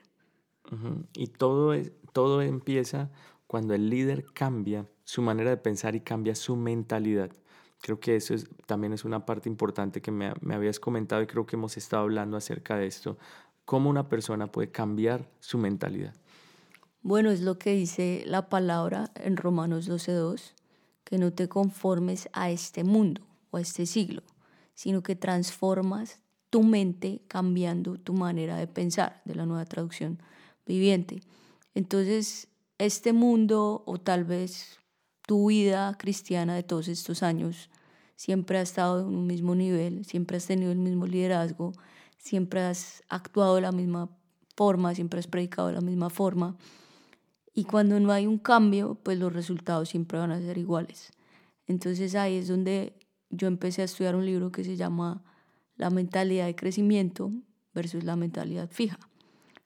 Y 1.14 1.28
todo, 1.28 1.72
es, 1.72 1.92
todo 2.12 2.42
empieza 2.42 3.10
cuando 3.46 3.74
el 3.74 3.88
líder 3.88 4.26
cambia 4.34 4.86
su 5.04 5.22
manera 5.22 5.48
de 5.48 5.56
pensar 5.56 5.96
y 5.96 6.00
cambia 6.00 6.34
su 6.34 6.54
mentalidad. 6.54 7.32
Creo 7.80 7.98
que 7.98 8.14
eso 8.14 8.34
es, 8.34 8.46
también 8.66 8.92
es 8.92 9.06
una 9.06 9.24
parte 9.24 9.48
importante 9.48 10.02
que 10.02 10.10
me, 10.10 10.34
me 10.42 10.54
habías 10.54 10.78
comentado 10.78 11.22
y 11.22 11.26
creo 11.26 11.46
que 11.46 11.56
hemos 11.56 11.78
estado 11.78 12.02
hablando 12.02 12.36
acerca 12.36 12.76
de 12.76 12.86
esto. 12.86 13.16
¿Cómo 13.64 13.88
una 13.88 14.10
persona 14.10 14.52
puede 14.52 14.70
cambiar 14.70 15.30
su 15.40 15.56
mentalidad? 15.56 16.14
Bueno, 17.00 17.30
es 17.30 17.40
lo 17.40 17.58
que 17.58 17.72
dice 17.72 18.22
la 18.26 18.50
palabra 18.50 19.10
en 19.14 19.38
Romanos 19.38 19.88
12.2, 19.88 20.52
que 21.04 21.16
no 21.16 21.32
te 21.32 21.48
conformes 21.48 22.28
a 22.34 22.50
este 22.50 22.84
mundo 22.84 23.22
o 23.50 23.56
a 23.56 23.62
este 23.62 23.86
siglo, 23.86 24.22
sino 24.78 25.02
que 25.02 25.16
transformas 25.16 26.20
tu 26.50 26.62
mente 26.62 27.20
cambiando 27.26 27.98
tu 27.98 28.12
manera 28.12 28.56
de 28.58 28.68
pensar, 28.68 29.20
de 29.24 29.34
la 29.34 29.44
nueva 29.44 29.64
traducción 29.64 30.22
viviente. 30.64 31.20
Entonces, 31.74 32.46
este 32.78 33.12
mundo 33.12 33.82
o 33.86 33.98
tal 33.98 34.22
vez 34.22 34.78
tu 35.26 35.48
vida 35.48 35.96
cristiana 35.98 36.54
de 36.54 36.62
todos 36.62 36.86
estos 36.86 37.24
años 37.24 37.70
siempre 38.14 38.58
ha 38.58 38.62
estado 38.62 39.00
en 39.00 39.06
un 39.06 39.26
mismo 39.26 39.56
nivel, 39.56 40.04
siempre 40.04 40.36
has 40.36 40.46
tenido 40.46 40.70
el 40.70 40.78
mismo 40.78 41.08
liderazgo, 41.08 41.72
siempre 42.16 42.60
has 42.60 43.02
actuado 43.08 43.56
de 43.56 43.62
la 43.62 43.72
misma 43.72 44.08
forma, 44.54 44.94
siempre 44.94 45.18
has 45.18 45.26
predicado 45.26 45.66
de 45.66 45.74
la 45.74 45.80
misma 45.80 46.08
forma. 46.08 46.56
Y 47.52 47.64
cuando 47.64 47.98
no 47.98 48.12
hay 48.12 48.28
un 48.28 48.38
cambio, 48.38 48.94
pues 49.02 49.18
los 49.18 49.32
resultados 49.32 49.88
siempre 49.88 50.20
van 50.20 50.30
a 50.30 50.38
ser 50.38 50.56
iguales. 50.56 51.10
Entonces 51.66 52.14
ahí 52.14 52.36
es 52.36 52.46
donde 52.46 52.94
yo 53.30 53.48
empecé 53.48 53.82
a 53.82 53.84
estudiar 53.84 54.16
un 54.16 54.24
libro 54.24 54.52
que 54.52 54.64
se 54.64 54.76
llama 54.76 55.22
La 55.76 55.90
mentalidad 55.90 56.46
de 56.46 56.56
crecimiento 56.56 57.32
versus 57.74 58.04
la 58.04 58.16
mentalidad 58.16 58.70
fija. 58.70 58.98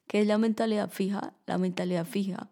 ¿Qué 0.07 0.21
es 0.21 0.27
la 0.27 0.39
mentalidad 0.39 0.91
fija? 0.91 1.35
La 1.47 1.59
mentalidad 1.59 2.07
fija 2.07 2.51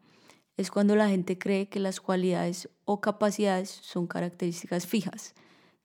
es 0.56 0.70
cuando 0.70 0.94
la 0.94 1.08
gente 1.08 1.38
cree 1.38 1.68
que 1.68 1.80
las 1.80 2.00
cualidades 2.00 2.68
o 2.84 3.00
capacidades 3.00 3.70
son 3.70 4.06
características 4.06 4.86
fijas, 4.86 5.34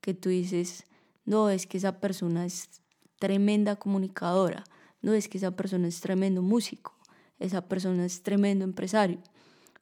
que 0.02 0.14
tú 0.14 0.30
dices, 0.30 0.86
no, 1.24 1.50
es 1.50 1.66
que 1.66 1.78
esa 1.78 2.00
persona 2.00 2.46
es 2.46 2.82
tremenda 3.18 3.78
comunicadora, 3.78 4.64
no 5.02 5.14
es 5.14 5.28
que 5.30 5.38
esa 5.38 5.52
persona 5.52 5.88
es 5.88 6.02
tremendo 6.02 6.42
músico, 6.42 6.94
esa 7.40 7.68
persona 7.68 8.06
es 8.06 8.22
tremendo 8.22 8.66
empresario, 8.66 9.20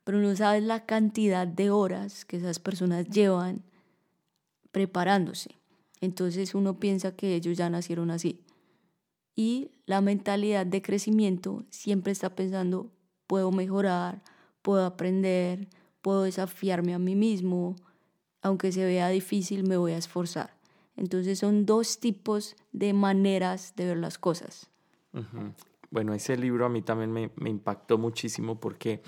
pero 0.03 0.19
no 0.19 0.35
sabes 0.35 0.63
la 0.63 0.85
cantidad 0.85 1.47
de 1.47 1.69
horas 1.69 2.25
que 2.25 2.37
esas 2.37 2.59
personas 2.59 3.09
llevan 3.09 3.63
preparándose. 4.73 5.55
Entonces 6.01 6.53
uno 6.53 6.79
piensa 6.79 7.15
que 7.15 7.35
ellos 7.35 7.57
ya 7.57 7.69
nacieron 7.69 8.11
así. 8.11 8.41
Y 9.35 9.71
la 9.85 10.01
mentalidad 10.01 10.65
de 10.65 10.81
crecimiento 10.81 11.63
siempre 11.69 12.11
está 12.11 12.35
pensando, 12.35 12.91
puedo 13.25 13.51
mejorar, 13.51 14.21
puedo 14.61 14.85
aprender, 14.85 15.69
puedo 16.01 16.23
desafiarme 16.23 16.93
a 16.93 16.99
mí 16.99 17.15
mismo, 17.15 17.75
aunque 18.41 18.71
se 18.71 18.83
vea 18.83 19.07
difícil, 19.07 19.63
me 19.63 19.77
voy 19.77 19.93
a 19.93 19.97
esforzar. 19.97 20.57
Entonces 20.97 21.39
son 21.39 21.65
dos 21.65 21.99
tipos 21.99 22.55
de 22.71 22.93
maneras 22.93 23.73
de 23.75 23.85
ver 23.85 23.97
las 23.97 24.17
cosas. 24.17 24.69
Bueno, 25.91 26.13
ese 26.13 26.35
libro 26.35 26.65
a 26.65 26.69
mí 26.69 26.81
también 26.81 27.11
me, 27.11 27.31
me 27.35 27.49
impactó 27.49 27.97
muchísimo 27.97 28.59
porque 28.59 29.01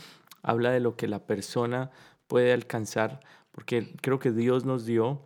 habla 0.44 0.72
de 0.72 0.80
lo 0.80 0.96
que 0.96 1.08
la 1.08 1.26
persona 1.26 1.92
puede 2.28 2.54
alcanzar, 2.54 3.20
porque 3.52 3.96
creo 4.02 4.20
que 4.20 4.32
Dios 4.32 4.66
nos 4.66 4.86
dio 4.86 5.22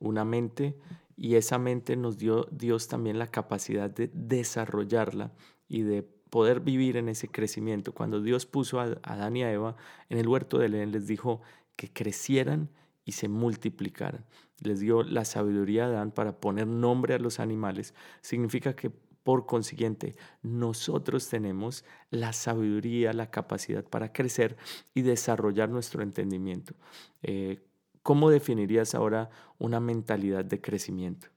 una 0.00 0.24
mente 0.24 0.76
y 1.16 1.36
esa 1.36 1.58
mente 1.58 1.96
nos 1.96 2.18
dio 2.18 2.46
Dios 2.50 2.88
también 2.88 3.18
la 3.18 3.26
capacidad 3.26 3.90
de 3.90 4.10
desarrollarla 4.12 5.32
y 5.68 5.82
de 5.82 6.02
poder 6.02 6.60
vivir 6.60 6.96
en 6.96 7.08
ese 7.08 7.28
crecimiento. 7.28 7.92
Cuando 7.92 8.20
Dios 8.20 8.46
puso 8.46 8.80
a 8.80 8.98
Adán 9.02 9.36
y 9.36 9.42
a 9.42 9.52
Eva 9.52 9.76
en 10.08 10.18
el 10.18 10.28
huerto 10.28 10.58
de 10.58 10.66
Edén, 10.66 10.92
les 10.92 11.06
dijo 11.06 11.42
que 11.76 11.92
crecieran 11.92 12.70
y 13.04 13.12
se 13.12 13.28
multiplicaran. 13.28 14.24
Les 14.58 14.80
dio 14.80 15.02
la 15.02 15.24
sabiduría 15.24 15.84
a 15.84 15.88
Adán 15.88 16.10
para 16.12 16.40
poner 16.40 16.66
nombre 16.66 17.14
a 17.14 17.18
los 17.18 17.40
animales. 17.40 17.94
Significa 18.22 18.74
que 18.74 18.90
por 19.22 19.46
consiguiente, 19.46 20.16
nosotros 20.42 21.28
tenemos 21.28 21.84
la 22.10 22.32
sabiduría, 22.32 23.12
la 23.12 23.30
capacidad 23.30 23.84
para 23.84 24.12
crecer 24.12 24.56
y 24.94 25.02
desarrollar 25.02 25.68
nuestro 25.68 26.02
entendimiento. 26.02 26.74
Eh, 27.22 27.60
¿Cómo 28.02 28.30
definirías 28.30 28.94
ahora 28.94 29.30
una 29.58 29.80
mentalidad 29.80 30.44
de 30.44 30.60
crecimiento? 30.60 31.28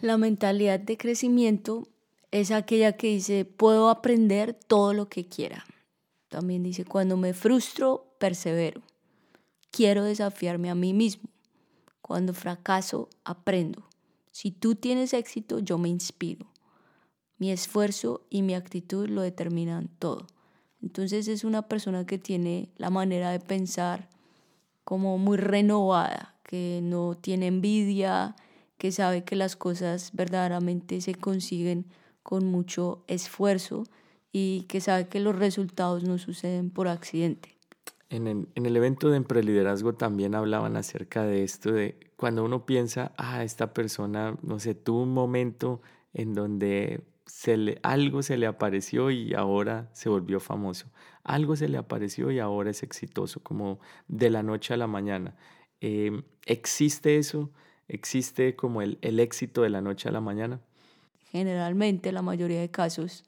La 0.00 0.16
mentalidad 0.16 0.80
de 0.80 0.96
crecimiento 0.96 1.86
es 2.30 2.50
aquella 2.50 2.96
que 2.96 3.08
dice, 3.08 3.44
puedo 3.44 3.90
aprender 3.90 4.54
todo 4.54 4.94
lo 4.94 5.08
que 5.08 5.26
quiera. 5.28 5.64
También 6.28 6.62
dice, 6.62 6.84
cuando 6.84 7.16
me 7.16 7.34
frustro, 7.34 8.14
persevero. 8.18 8.82
Quiero 9.70 10.04
desafiarme 10.04 10.70
a 10.70 10.74
mí 10.74 10.94
mismo. 10.94 11.28
Cuando 12.00 12.34
fracaso, 12.34 13.08
aprendo. 13.24 13.88
Si 14.30 14.50
tú 14.50 14.74
tienes 14.74 15.12
éxito, 15.12 15.58
yo 15.58 15.76
me 15.76 15.88
inspiro. 15.88 16.46
Mi 17.38 17.50
esfuerzo 17.50 18.26
y 18.30 18.42
mi 18.42 18.54
actitud 18.54 19.08
lo 19.08 19.22
determinan 19.22 19.88
todo. 19.98 20.26
Entonces 20.82 21.28
es 21.28 21.44
una 21.44 21.62
persona 21.62 22.06
que 22.06 22.18
tiene 22.18 22.70
la 22.76 22.90
manera 22.90 23.30
de 23.30 23.40
pensar 23.40 24.08
como 24.90 25.18
muy 25.18 25.36
renovada, 25.36 26.34
que 26.42 26.80
no 26.82 27.16
tiene 27.16 27.46
envidia, 27.46 28.34
que 28.76 28.90
sabe 28.90 29.22
que 29.22 29.36
las 29.36 29.54
cosas 29.54 30.10
verdaderamente 30.14 31.00
se 31.00 31.14
consiguen 31.14 31.86
con 32.24 32.46
mucho 32.46 33.04
esfuerzo 33.06 33.84
y 34.32 34.62
que 34.62 34.80
sabe 34.80 35.06
que 35.06 35.20
los 35.20 35.36
resultados 35.36 36.02
no 36.02 36.18
suceden 36.18 36.70
por 36.70 36.88
accidente. 36.88 37.56
En 38.08 38.26
el, 38.26 38.48
en 38.56 38.66
el 38.66 38.76
evento 38.76 39.10
de 39.10 39.18
Empreliderazgo 39.18 39.94
también 39.94 40.34
hablaban 40.34 40.76
acerca 40.76 41.22
de 41.22 41.44
esto, 41.44 41.70
de 41.70 42.10
cuando 42.16 42.44
uno 42.44 42.66
piensa, 42.66 43.12
ah, 43.16 43.44
esta 43.44 43.72
persona, 43.72 44.36
no 44.42 44.58
sé, 44.58 44.74
tuvo 44.74 45.04
un 45.04 45.14
momento 45.14 45.82
en 46.14 46.34
donde 46.34 47.04
algo 47.82 48.22
se 48.22 48.36
le 48.36 48.46
apareció 48.46 49.10
y 49.10 49.34
ahora 49.34 49.88
se 49.92 50.08
volvió 50.08 50.40
famoso. 50.40 50.86
Algo 51.22 51.56
se 51.56 51.68
le 51.68 51.78
apareció 51.78 52.30
y 52.30 52.38
ahora 52.38 52.70
es 52.70 52.82
exitoso, 52.82 53.40
como 53.42 53.80
de 54.08 54.30
la 54.30 54.42
noche 54.42 54.74
a 54.74 54.76
la 54.76 54.86
mañana. 54.86 55.36
Em, 55.80 56.22
¿Existe 56.46 57.18
eso? 57.18 57.50
¿Existe 57.88 58.56
como 58.56 58.82
el, 58.82 58.98
el 59.02 59.20
éxito 59.20 59.62
de 59.62 59.70
la 59.70 59.80
noche 59.80 60.08
a 60.08 60.12
la 60.12 60.20
mañana? 60.20 60.60
Generalmente, 61.30 62.12
la 62.12 62.22
mayoría 62.22 62.60
de 62.60 62.70
casos, 62.70 63.24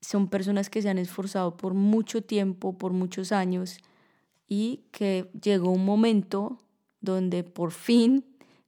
son 0.00 0.28
personas 0.28 0.70
que 0.70 0.82
se 0.82 0.88
han 0.88 0.98
esforzado 0.98 1.56
por 1.56 1.74
mucho 1.74 2.22
tiempo, 2.22 2.78
por 2.78 2.92
muchos 2.92 3.32
años, 3.32 3.78
y 4.48 4.84
que 4.90 5.30
llegó 5.40 5.70
un 5.70 5.84
momento 5.84 6.58
donde 7.00 7.44
por 7.44 7.70
fin 7.70 8.24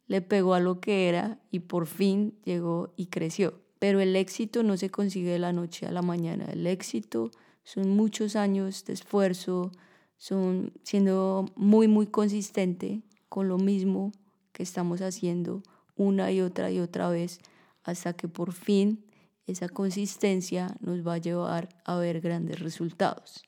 le 0.07 0.21
pegó 0.21 0.55
a 0.55 0.61
lo 0.61 0.81
que 0.81 1.09
era 1.09 1.39
y 1.51 1.61
por 1.61 1.87
fin 1.87 2.39
llegó 2.45 2.93
y 2.97 3.07
creció. 3.07 3.62
Pero 3.83 3.99
el 3.99 4.15
éxito 4.15 4.63
no 4.63 4.77
se 4.77 4.91
consigue 4.91 5.33
de 5.33 5.41
la 5.41 5.53
noche 5.53 5.87
a 5.87 5.91
la 5.91 6.03
mañana. 6.03 6.45
El 6.53 6.69
éxito 6.69 7.33
son 7.65 7.91
muchos 7.91 8.37
años 8.37 8.85
de 8.85 8.93
esfuerzo, 8.93 9.73
son 10.19 10.73
siendo 10.85 11.47
muy, 11.57 11.89
muy 11.89 12.07
consistente 12.07 13.03
con 13.29 13.49
lo 13.49 13.59
mismo 13.59 14.13
que 14.53 14.63
estamos 14.63 15.01
haciendo 15.01 15.65
una 15.97 16.31
y 16.31 16.43
otra 16.43 16.71
y 16.71 16.79
otra 16.79 17.09
vez 17.09 17.41
hasta 17.83 18.13
que 18.13 18.29
por 18.29 18.53
fin 18.53 19.05
esa 19.49 19.69
consistencia 19.69 20.77
nos 20.79 21.05
va 21.05 21.15
a 21.15 21.19
llevar 21.19 21.69
a 21.85 21.97
ver 21.97 22.21
grandes 22.21 22.61
resultados. 22.61 23.43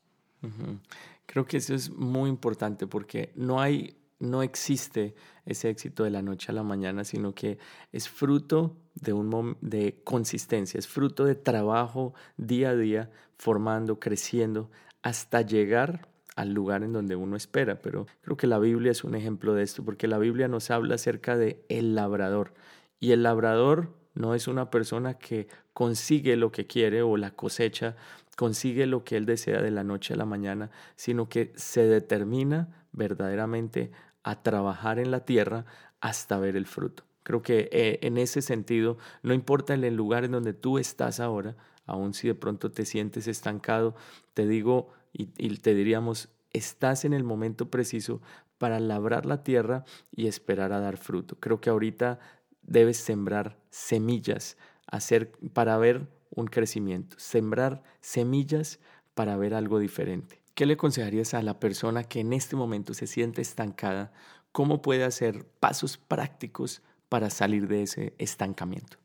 Creo 1.27 1.47
que 1.47 1.59
eso 1.59 1.77
es 1.77 1.91
muy 1.91 2.29
importante 2.29 2.89
porque 2.89 3.31
no 3.37 3.61
hay 3.61 3.97
no 4.19 4.43
existe 4.43 5.15
ese 5.47 5.69
éxito 5.69 6.05
de 6.05 6.11
la 6.11 6.23
noche 6.23 6.51
a 6.51 6.55
la 6.55 6.63
mañana, 6.63 7.05
sino 7.05 7.35
que 7.35 7.59
es 7.93 8.09
fruto 8.09 8.77
de, 8.95 9.13
un 9.13 9.57
de 9.61 10.01
consistencia, 10.05 10.79
es 10.79 10.89
fruto 10.89 11.25
de 11.25 11.35
trabajo 11.35 12.15
día 12.37 12.71
a 12.71 12.77
día, 12.77 13.11
formando, 13.37 13.99
creciendo, 13.99 14.71
hasta 15.03 15.43
llegar 15.43 16.09
al 16.37 16.53
lugar 16.53 16.83
en 16.83 16.93
donde 16.93 17.17
uno 17.17 17.37
espera. 17.37 17.81
Pero 17.81 18.07
creo 18.23 18.37
que 18.37 18.47
la 18.47 18.59
Biblia 18.59 18.93
es 18.93 19.05
un 19.05 19.15
ejemplo 19.15 19.55
de 19.55 19.63
esto, 19.63 19.85
porque 19.85 20.09
la 20.09 20.19
Biblia 20.19 20.49
nos 20.49 20.71
habla 20.71 20.95
acerca 20.95 21.37
de 21.37 21.65
el 21.69 21.95
labrador. 21.95 22.55
Y 23.01 23.13
el 23.13 23.23
labrador 23.23 23.95
no 24.15 24.35
es 24.35 24.49
una 24.49 24.71
persona 24.71 25.15
que 25.15 25.49
consigue 25.73 26.37
lo 26.37 26.53
que 26.53 26.67
quiere 26.67 27.03
o 27.03 27.17
la 27.17 27.33
cosecha, 27.33 27.97
consigue 28.37 28.87
lo 28.87 29.05
que 29.05 29.17
él 29.17 29.27
desea 29.27 29.61
de 29.61 29.71
la 29.71 29.85
noche 29.85 30.15
a 30.15 30.17
la 30.17 30.25
mañana, 30.25 30.71
sino 30.97 31.29
que 31.29 31.53
se 31.57 31.85
determina 31.85 32.87
verdaderamente 32.93 33.91
a 34.23 34.43
trabajar 34.43 34.99
en 34.99 35.11
la 35.11 35.25
tierra 35.25 35.67
hasta 36.01 36.39
ver 36.39 36.57
el 36.57 36.67
fruto. 36.67 37.05
Creo 37.23 37.43
que 37.43 37.69
eh, 37.73 37.99
en 38.03 38.19
ese 38.19 38.43
sentido, 38.43 38.99
no 39.23 39.35
importa 39.35 39.75
el 39.75 39.95
lugar 39.97 40.25
en 40.25 40.33
donde 40.33 40.53
tú 40.53 40.79
estás 40.79 41.21
ahora, 41.21 41.57
aun 41.87 42.15
si 42.15 42.29
de 42.29 42.35
pronto 42.35 42.71
te 42.71 42.85
sientes 42.85 43.27
estancado, 43.27 43.95
te 44.35 44.47
digo 44.47 44.89
y, 45.13 45.31
y 45.39 45.57
te 45.59 45.75
diríamos, 45.75 46.29
estás 46.53 47.05
en 47.05 47.13
el 47.13 47.25
momento 47.25 47.71
preciso 47.71 48.21
para 48.59 48.81
labrar 48.81 49.27
la 49.27 49.43
tierra 49.43 49.85
y 50.15 50.27
esperar 50.27 50.73
a 50.73 50.81
dar 50.81 50.97
fruto. 50.97 51.37
Creo 51.41 51.61
que 51.61 51.71
ahorita 51.71 52.19
debes 52.63 52.99
sembrar 52.99 53.59
semillas 53.71 54.57
hacer, 54.87 55.33
para 55.53 55.77
ver 55.79 56.09
un 56.35 56.47
crecimiento, 56.47 57.17
sembrar 57.19 57.83
semillas 58.01 58.81
para 59.15 59.37
ver 59.37 59.55
algo 59.55 59.79
diferente. 59.79 60.43
¿Qué 60.55 60.67
le 60.67 60.75
aconsejarías 60.75 61.35
a 61.35 61.43
la 61.43 61.59
persona 61.59 62.05
que 62.05 62.21
en 62.21 62.33
este 62.33 62.57
momento 62.57 62.95
se 62.95 63.07
siente 63.07 63.43
estancada? 63.43 64.13
¿Cómo 64.53 64.83
puede 64.83 65.05
hacer 65.05 65.47
pasos 65.61 65.97
prácticos 65.97 66.83
para 67.09 67.31
salir 67.31 67.67
de 67.67 67.83
ese 67.83 68.15
estancamiento? 68.19 68.99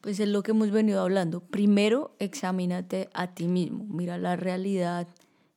Pues 0.00 0.20
es 0.20 0.28
lo 0.28 0.42
que 0.42 0.52
hemos 0.52 0.70
venido 0.70 1.02
hablando. 1.02 1.40
Primero, 1.40 2.14
examínate 2.18 3.10
a 3.12 3.34
ti 3.34 3.48
mismo, 3.48 3.84
mira 3.88 4.16
la 4.16 4.36
realidad 4.36 5.08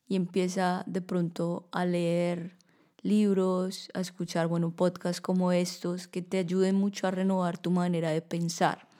y 0.07 0.15
empieza 0.15 0.83
de 0.87 1.01
pronto 1.01 1.69
a 1.71 1.85
leer 1.85 2.57
libros, 3.01 3.89
a 3.93 4.01
escuchar 4.01 4.47
bueno, 4.47 4.71
podcasts 4.71 5.21
como 5.21 5.51
estos 5.51 6.07
que 6.07 6.21
te 6.21 6.37
ayuden 6.37 6.75
mucho 6.75 7.07
a 7.07 7.11
renovar 7.11 7.57
tu 7.57 7.71
manera 7.71 8.09
de 8.09 8.21
pensar. 8.21 8.90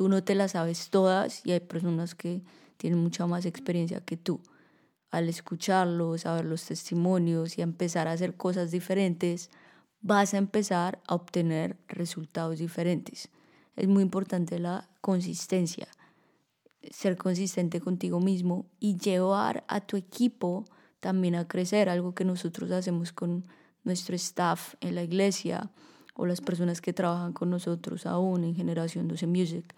Tú 0.00 0.08
no 0.08 0.24
te 0.24 0.34
las 0.34 0.52
sabes 0.52 0.88
todas 0.88 1.44
y 1.44 1.52
hay 1.52 1.60
personas 1.60 2.14
que 2.14 2.42
tienen 2.78 2.98
mucha 3.00 3.26
más 3.26 3.44
experiencia 3.44 4.00
que 4.00 4.16
tú 4.16 4.40
al 5.10 5.28
escucharlos, 5.28 6.24
a 6.24 6.36
ver 6.36 6.46
los 6.46 6.64
testimonios 6.64 7.58
y 7.58 7.60
empezar 7.60 8.08
a 8.08 8.12
hacer 8.12 8.34
cosas 8.34 8.70
diferentes, 8.70 9.50
vas 10.00 10.32
a 10.32 10.38
empezar 10.38 11.02
a 11.06 11.16
obtener 11.16 11.76
resultados 11.86 12.60
diferentes. 12.60 13.28
Es 13.76 13.88
muy 13.88 14.02
importante 14.02 14.58
la 14.58 14.88
consistencia, 15.02 15.86
ser 16.90 17.18
consistente 17.18 17.78
contigo 17.78 18.20
mismo 18.20 18.64
y 18.78 18.96
llevar 18.96 19.64
a 19.68 19.82
tu 19.82 19.98
equipo 19.98 20.64
también 21.00 21.34
a 21.34 21.46
crecer, 21.46 21.90
algo 21.90 22.14
que 22.14 22.24
nosotros 22.24 22.70
hacemos 22.70 23.12
con 23.12 23.44
nuestro 23.84 24.16
staff 24.16 24.76
en 24.80 24.94
la 24.94 25.02
iglesia 25.02 25.70
o 26.14 26.24
las 26.24 26.40
personas 26.40 26.80
que 26.80 26.94
trabajan 26.94 27.34
con 27.34 27.50
nosotros 27.50 28.06
aún 28.06 28.44
en 28.44 28.56
Generación 28.56 29.06
12 29.06 29.26
Music, 29.26 29.74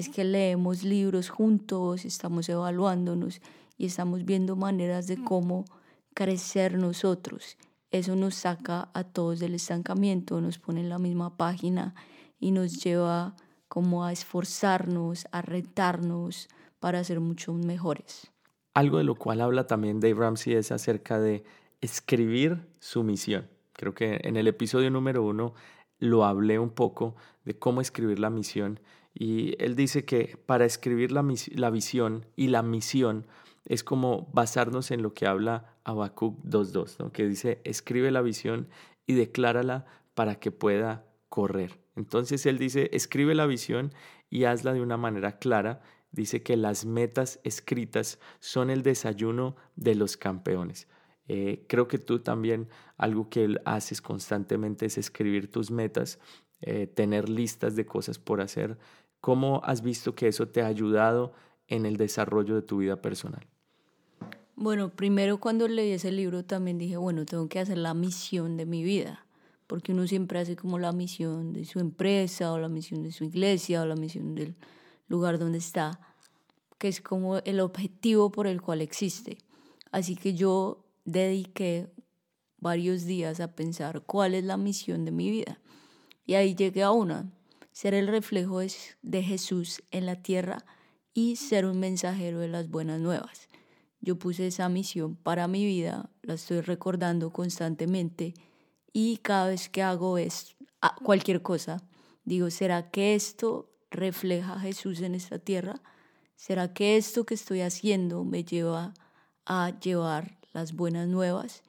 es 0.00 0.08
que 0.08 0.24
leemos 0.24 0.82
libros 0.82 1.28
juntos, 1.28 2.06
estamos 2.06 2.48
evaluándonos 2.48 3.42
y 3.76 3.84
estamos 3.84 4.24
viendo 4.24 4.56
maneras 4.56 5.06
de 5.06 5.22
cómo 5.22 5.66
crecer 6.14 6.78
nosotros. 6.78 7.58
Eso 7.90 8.16
nos 8.16 8.34
saca 8.34 8.88
a 8.94 9.04
todos 9.04 9.40
del 9.40 9.54
estancamiento, 9.54 10.40
nos 10.40 10.58
pone 10.58 10.80
en 10.80 10.88
la 10.88 10.98
misma 10.98 11.36
página 11.36 11.94
y 12.38 12.50
nos 12.50 12.82
lleva 12.82 13.36
como 13.68 14.02
a 14.02 14.12
esforzarnos, 14.12 15.26
a 15.32 15.42
retarnos 15.42 16.48
para 16.78 17.04
ser 17.04 17.20
mucho 17.20 17.52
mejores. 17.52 18.32
Algo 18.72 18.96
de 18.96 19.04
lo 19.04 19.16
cual 19.16 19.42
habla 19.42 19.66
también 19.66 20.00
Dave 20.00 20.14
Ramsey 20.14 20.54
es 20.54 20.72
acerca 20.72 21.20
de 21.20 21.44
escribir 21.82 22.66
su 22.78 23.02
misión. 23.02 23.48
Creo 23.74 23.92
que 23.92 24.18
en 24.24 24.38
el 24.38 24.48
episodio 24.48 24.90
número 24.90 25.22
uno 25.22 25.52
lo 25.98 26.24
hablé 26.24 26.58
un 26.58 26.70
poco 26.70 27.16
de 27.44 27.58
cómo 27.58 27.82
escribir 27.82 28.18
la 28.18 28.30
misión 28.30 28.80
y 29.14 29.54
él 29.62 29.76
dice 29.76 30.04
que 30.04 30.38
para 30.46 30.64
escribir 30.64 31.12
la, 31.12 31.26
la 31.52 31.70
visión 31.70 32.26
y 32.36 32.48
la 32.48 32.62
misión 32.62 33.26
es 33.64 33.84
como 33.84 34.30
basarnos 34.32 34.90
en 34.90 35.02
lo 35.02 35.14
que 35.14 35.26
habla 35.26 35.76
Habacuc 35.84 36.42
2.2, 36.44 36.96
¿no? 36.98 37.12
que 37.12 37.26
dice, 37.26 37.60
escribe 37.64 38.10
la 38.10 38.22
visión 38.22 38.68
y 39.06 39.14
declárala 39.14 39.86
para 40.14 40.36
que 40.36 40.50
pueda 40.50 41.04
correr. 41.28 41.80
Entonces 41.96 42.46
él 42.46 42.58
dice, 42.58 42.90
escribe 42.92 43.34
la 43.34 43.46
visión 43.46 43.92
y 44.28 44.44
hazla 44.44 44.72
de 44.72 44.80
una 44.80 44.96
manera 44.96 45.38
clara. 45.38 45.82
Dice 46.12 46.42
que 46.42 46.56
las 46.56 46.86
metas 46.86 47.40
escritas 47.44 48.18
son 48.38 48.70
el 48.70 48.82
desayuno 48.82 49.56
de 49.76 49.94
los 49.94 50.16
campeones. 50.16 50.88
Eh, 51.28 51.64
creo 51.68 51.86
que 51.86 51.98
tú 51.98 52.20
también 52.20 52.68
algo 52.96 53.28
que 53.28 53.56
haces 53.64 54.02
constantemente 54.02 54.86
es 54.86 54.98
escribir 54.98 55.50
tus 55.50 55.70
metas, 55.70 56.18
eh, 56.60 56.86
tener 56.86 57.28
listas 57.28 57.76
de 57.76 57.86
cosas 57.86 58.18
por 58.18 58.40
hacer. 58.40 58.78
¿Cómo 59.20 59.60
has 59.64 59.82
visto 59.82 60.14
que 60.14 60.28
eso 60.28 60.48
te 60.48 60.62
ha 60.62 60.66
ayudado 60.66 61.32
en 61.68 61.86
el 61.86 61.96
desarrollo 61.96 62.54
de 62.54 62.62
tu 62.62 62.78
vida 62.78 62.96
personal? 63.00 63.46
Bueno, 64.56 64.90
primero 64.90 65.40
cuando 65.40 65.68
leí 65.68 65.92
ese 65.92 66.12
libro 66.12 66.44
también 66.44 66.78
dije, 66.78 66.96
bueno, 66.96 67.24
tengo 67.24 67.48
que 67.48 67.60
hacer 67.60 67.78
la 67.78 67.94
misión 67.94 68.56
de 68.56 68.66
mi 68.66 68.82
vida, 68.82 69.24
porque 69.66 69.92
uno 69.92 70.06
siempre 70.06 70.38
hace 70.38 70.56
como 70.56 70.78
la 70.78 70.92
misión 70.92 71.52
de 71.52 71.64
su 71.64 71.80
empresa 71.80 72.52
o 72.52 72.58
la 72.58 72.68
misión 72.68 73.02
de 73.02 73.12
su 73.12 73.24
iglesia 73.24 73.82
o 73.82 73.86
la 73.86 73.96
misión 73.96 74.34
del 74.34 74.56
lugar 75.08 75.38
donde 75.38 75.58
está, 75.58 76.00
que 76.78 76.88
es 76.88 77.00
como 77.00 77.38
el 77.38 77.60
objetivo 77.60 78.30
por 78.30 78.46
el 78.46 78.60
cual 78.60 78.80
existe. 78.80 79.38
Así 79.92 80.14
que 80.14 80.34
yo 80.34 80.84
dediqué 81.04 81.90
varios 82.58 83.04
días 83.04 83.40
a 83.40 83.54
pensar 83.54 84.02
cuál 84.02 84.34
es 84.34 84.44
la 84.44 84.56
misión 84.56 85.04
de 85.04 85.10
mi 85.10 85.30
vida. 85.30 85.58
Y 86.26 86.34
ahí 86.34 86.54
llegué 86.54 86.82
a 86.82 86.90
una, 86.90 87.32
ser 87.72 87.94
el 87.94 88.08
reflejo 88.08 88.60
de 89.02 89.22
Jesús 89.22 89.82
en 89.90 90.06
la 90.06 90.16
tierra 90.16 90.64
y 91.14 91.36
ser 91.36 91.66
un 91.66 91.78
mensajero 91.80 92.40
de 92.40 92.48
las 92.48 92.68
buenas 92.68 93.00
nuevas. 93.00 93.48
Yo 94.00 94.18
puse 94.18 94.46
esa 94.46 94.68
misión 94.68 95.16
para 95.16 95.46
mi 95.48 95.64
vida, 95.64 96.10
la 96.22 96.34
estoy 96.34 96.60
recordando 96.60 97.32
constantemente 97.32 98.34
y 98.92 99.18
cada 99.18 99.48
vez 99.48 99.68
que 99.68 99.82
hago 99.82 100.18
es 100.18 100.56
cualquier 101.02 101.42
cosa, 101.42 101.82
digo, 102.24 102.50
¿será 102.50 102.90
que 102.90 103.14
esto 103.14 103.70
refleja 103.90 104.54
a 104.54 104.60
Jesús 104.60 105.00
en 105.02 105.14
esta 105.14 105.38
tierra? 105.38 105.82
¿Será 106.36 106.72
que 106.72 106.96
esto 106.96 107.26
que 107.26 107.34
estoy 107.34 107.60
haciendo 107.60 108.24
me 108.24 108.44
lleva 108.44 108.94
a 109.44 109.78
llevar 109.78 110.38
las 110.52 110.72
buenas 110.74 111.06
nuevas? 111.06 111.62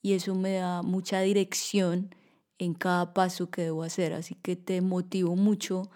Y 0.00 0.14
eso 0.14 0.34
me 0.34 0.54
da 0.54 0.82
mucha 0.82 1.20
dirección 1.20 2.14
en 2.58 2.74
cada 2.74 3.14
paso 3.14 3.50
que 3.50 3.62
debo 3.62 3.82
hacer, 3.82 4.12
así 4.12 4.36
que 4.36 4.56
te 4.56 4.80
motivo 4.80 5.36
mucho 5.36 5.90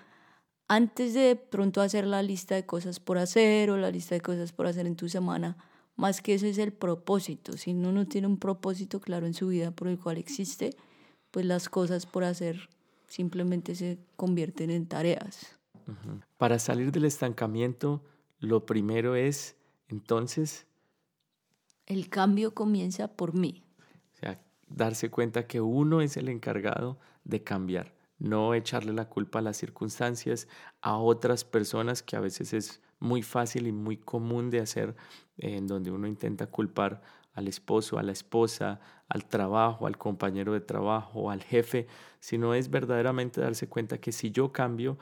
antes 0.68 1.14
de 1.14 1.34
pronto 1.34 1.80
hacer 1.80 2.06
la 2.06 2.22
lista 2.22 2.54
de 2.54 2.66
cosas 2.66 3.00
por 3.00 3.16
hacer 3.18 3.70
o 3.70 3.78
la 3.78 3.90
lista 3.90 4.14
de 4.14 4.20
cosas 4.20 4.52
por 4.52 4.66
hacer 4.66 4.86
en 4.86 4.96
tu 4.96 5.08
semana, 5.08 5.56
más 5.96 6.20
que 6.20 6.34
ese 6.34 6.50
es 6.50 6.58
el 6.58 6.72
propósito. 6.72 7.56
Si 7.56 7.72
uno 7.72 7.90
no 7.90 8.06
tiene 8.06 8.26
un 8.26 8.36
propósito 8.36 9.00
claro 9.00 9.26
en 9.26 9.34
su 9.34 9.48
vida 9.48 9.70
por 9.70 9.88
el 9.88 9.98
cual 9.98 10.18
existe, 10.18 10.76
pues 11.30 11.46
las 11.46 11.68
cosas 11.68 12.06
por 12.06 12.24
hacer 12.24 12.68
simplemente 13.08 13.74
se 13.74 13.98
convierten 14.16 14.70
en 14.70 14.86
tareas. 14.86 15.58
Para 16.36 16.58
salir 16.58 16.92
del 16.92 17.06
estancamiento, 17.06 18.02
lo 18.38 18.66
primero 18.66 19.16
es, 19.16 19.56
entonces... 19.88 20.66
El 21.86 22.10
cambio 22.10 22.52
comienza 22.54 23.08
por 23.08 23.32
mí. 23.32 23.64
Darse 24.68 25.10
cuenta 25.10 25.46
que 25.46 25.60
uno 25.60 26.00
es 26.00 26.16
el 26.16 26.28
encargado 26.28 26.98
de 27.24 27.42
cambiar 27.42 27.98
no 28.18 28.54
echarle 28.54 28.92
la 28.92 29.08
culpa 29.08 29.38
a 29.38 29.42
las 29.42 29.56
circunstancias, 29.56 30.48
a 30.80 30.96
otras 30.98 31.44
personas, 31.44 32.02
que 32.02 32.16
a 32.16 32.20
veces 32.20 32.52
es 32.52 32.82
muy 32.98 33.22
fácil 33.22 33.66
y 33.66 33.72
muy 33.72 33.96
común 33.96 34.50
de 34.50 34.60
hacer, 34.60 34.96
en 35.36 35.66
donde 35.66 35.90
uno 35.90 36.06
intenta 36.06 36.46
culpar 36.46 37.00
al 37.32 37.46
esposo, 37.46 37.98
a 37.98 38.02
la 38.02 38.12
esposa, 38.12 38.80
al 39.08 39.24
trabajo, 39.26 39.86
al 39.86 39.96
compañero 39.96 40.52
de 40.52 40.60
trabajo, 40.60 41.30
al 41.30 41.42
jefe, 41.42 41.86
sino 42.18 42.54
es 42.54 42.70
verdaderamente 42.70 43.40
darse 43.40 43.68
cuenta 43.68 43.98
que 43.98 44.10
si 44.10 44.32
yo 44.32 44.52
cambio, 44.52 44.98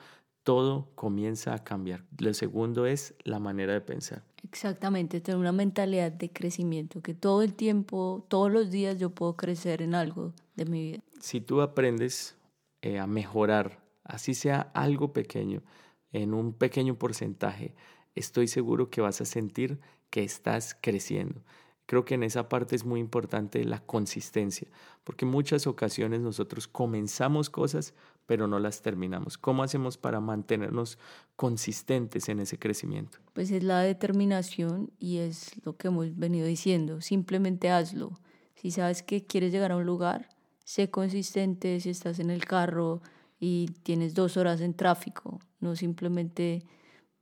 todo 0.46 0.86
comienza 0.94 1.54
a 1.54 1.64
cambiar. 1.64 2.04
Lo 2.18 2.32
segundo 2.32 2.86
es 2.86 3.16
la 3.24 3.40
manera 3.40 3.72
de 3.72 3.80
pensar. 3.80 4.22
Exactamente, 4.44 5.20
tener 5.20 5.40
una 5.40 5.50
mentalidad 5.50 6.12
de 6.12 6.30
crecimiento, 6.30 7.02
que 7.02 7.14
todo 7.14 7.42
el 7.42 7.54
tiempo, 7.54 8.24
todos 8.28 8.52
los 8.52 8.70
días 8.70 8.96
yo 9.00 9.10
puedo 9.10 9.36
crecer 9.36 9.82
en 9.82 9.96
algo 9.96 10.32
de 10.54 10.64
mi 10.66 10.82
vida. 10.92 11.02
Si 11.18 11.40
tú 11.40 11.62
aprendes 11.62 12.36
eh, 12.80 13.00
a 13.00 13.08
mejorar, 13.08 13.82
así 14.04 14.34
sea 14.34 14.70
algo 14.72 15.12
pequeño, 15.12 15.64
en 16.12 16.32
un 16.32 16.52
pequeño 16.52 16.96
porcentaje, 16.96 17.74
estoy 18.14 18.46
seguro 18.46 18.88
que 18.88 19.00
vas 19.00 19.20
a 19.20 19.24
sentir 19.24 19.80
que 20.10 20.22
estás 20.22 20.76
creciendo. 20.80 21.42
Creo 21.86 22.04
que 22.04 22.14
en 22.14 22.24
esa 22.24 22.48
parte 22.48 22.74
es 22.74 22.84
muy 22.84 22.98
importante 22.98 23.64
la 23.64 23.78
consistencia, 23.78 24.66
porque 25.04 25.24
muchas 25.24 25.68
ocasiones 25.68 26.20
nosotros 26.20 26.66
comenzamos 26.66 27.48
cosas, 27.48 27.94
pero 28.26 28.48
no 28.48 28.58
las 28.58 28.82
terminamos. 28.82 29.38
¿Cómo 29.38 29.62
hacemos 29.62 29.96
para 29.96 30.20
mantenernos 30.20 30.98
consistentes 31.36 32.28
en 32.28 32.40
ese 32.40 32.58
crecimiento? 32.58 33.18
Pues 33.32 33.52
es 33.52 33.62
la 33.62 33.80
determinación 33.80 34.90
y 34.98 35.18
es 35.18 35.52
lo 35.64 35.76
que 35.76 35.88
hemos 35.88 36.16
venido 36.16 36.46
diciendo. 36.46 37.00
Simplemente 37.00 37.70
hazlo. 37.70 38.18
Si 38.56 38.72
sabes 38.72 39.04
que 39.04 39.24
quieres 39.24 39.52
llegar 39.52 39.70
a 39.70 39.76
un 39.76 39.86
lugar, 39.86 40.28
sé 40.64 40.90
consistente 40.90 41.78
si 41.78 41.90
estás 41.90 42.18
en 42.18 42.30
el 42.30 42.44
carro 42.44 43.00
y 43.38 43.68
tienes 43.84 44.14
dos 44.14 44.36
horas 44.36 44.60
en 44.60 44.74
tráfico. 44.74 45.38
No 45.60 45.76
simplemente 45.76 46.64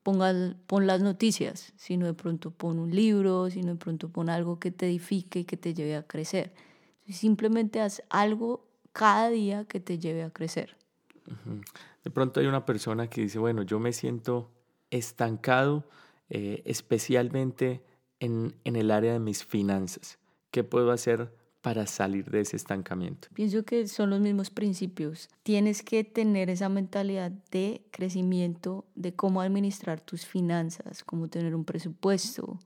ponga, 0.05 0.33
pon 0.69 0.87
las 0.87 1.01
noticias, 1.01 1.73
sino 1.77 2.07
de 2.07 2.15
pronto 2.15 2.53
pon 2.53 2.79
un 2.79 2.95
libro, 2.95 3.51
sino 3.51 3.73
de 3.73 3.79
pronto 3.79 4.09
pon 4.11 4.29
algo 4.29 4.61
que 4.61 4.71
te 4.71 4.87
edifique 4.87 5.41
y 5.41 5.45
que 5.45 5.57
te 5.57 5.75
lleve 5.75 5.97
a 5.97 6.05
crecer. 6.05 6.53
Simplemente 7.09 7.81
haz 7.81 8.03
algo 8.11 8.69
cada 8.93 9.31
día 9.31 9.65
que 9.65 9.81
te 9.81 9.99
lleve 9.99 10.23
a 10.23 10.31
crecer. 10.31 10.77
De 12.05 12.11
pronto 12.11 12.39
hay 12.39 12.47
una 12.47 12.65
persona 12.65 13.09
que 13.09 13.23
dice, 13.23 13.39
bueno, 13.39 13.63
yo 13.63 13.81
me 13.81 13.93
siento 13.93 14.51
estancado, 14.91 15.85
eh, 16.29 16.63
especialmente 16.67 17.83
en, 18.21 18.55
en 18.65 18.77
el 18.77 18.91
área 18.91 19.15
de 19.15 19.19
mis 19.19 19.45
finanzas. 19.45 20.19
¿Qué 20.51 20.65
puedo 20.65 20.93
hacer 20.93 21.35
para 21.65 21.87
salir 21.87 22.31
de 22.31 22.43
ese 22.43 22.57
estancamiento? 22.57 23.29
Pienso 23.33 23.65
que 23.65 23.89
son 23.89 24.11
los 24.11 24.21
mismos 24.21 24.51
principios. 24.51 25.31
Tienes 25.43 25.83
que 25.83 26.05
tener 26.05 26.51
esa 26.51 26.69
mentalidad 26.69 27.31
de 27.51 27.81
crecimiento, 27.91 28.85
de 28.95 29.17
cómo 29.17 29.41
administrar 29.41 30.03
tus 30.03 30.27
finanzas, 30.27 31.03
cómo 31.05 31.29
tener 31.29 31.55
un 31.55 31.65
presupuesto, 31.65 32.59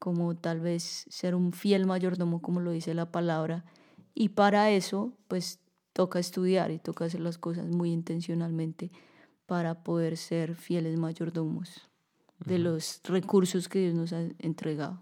cómo 0.00 0.34
tal 0.34 0.58
vez 0.58 1.06
ser 1.08 1.36
un 1.36 1.52
fiel 1.52 1.86
mayordomo, 1.86 2.42
como 2.42 2.58
lo 2.58 2.72
dice 2.72 2.94
la 2.94 3.12
palabra. 3.12 3.64
Y 4.12 4.30
para 4.30 4.70
eso, 4.70 5.16
pues 5.28 5.60
toca 5.92 6.18
estudiar 6.18 6.72
y 6.72 6.80
toca 6.80 7.04
hacer 7.04 7.20
las 7.20 7.38
cosas 7.38 7.68
muy 7.68 7.92
intencionalmente 7.92 8.90
para 9.46 9.84
poder 9.84 10.16
ser 10.16 10.56
fieles 10.56 10.96
mayordomos 10.96 11.88
de 12.44 12.58
los 12.58 13.00
recursos 13.04 13.68
que 13.68 13.78
Dios 13.78 13.94
nos 13.94 14.12
ha 14.12 14.22
entregado. 14.40 15.00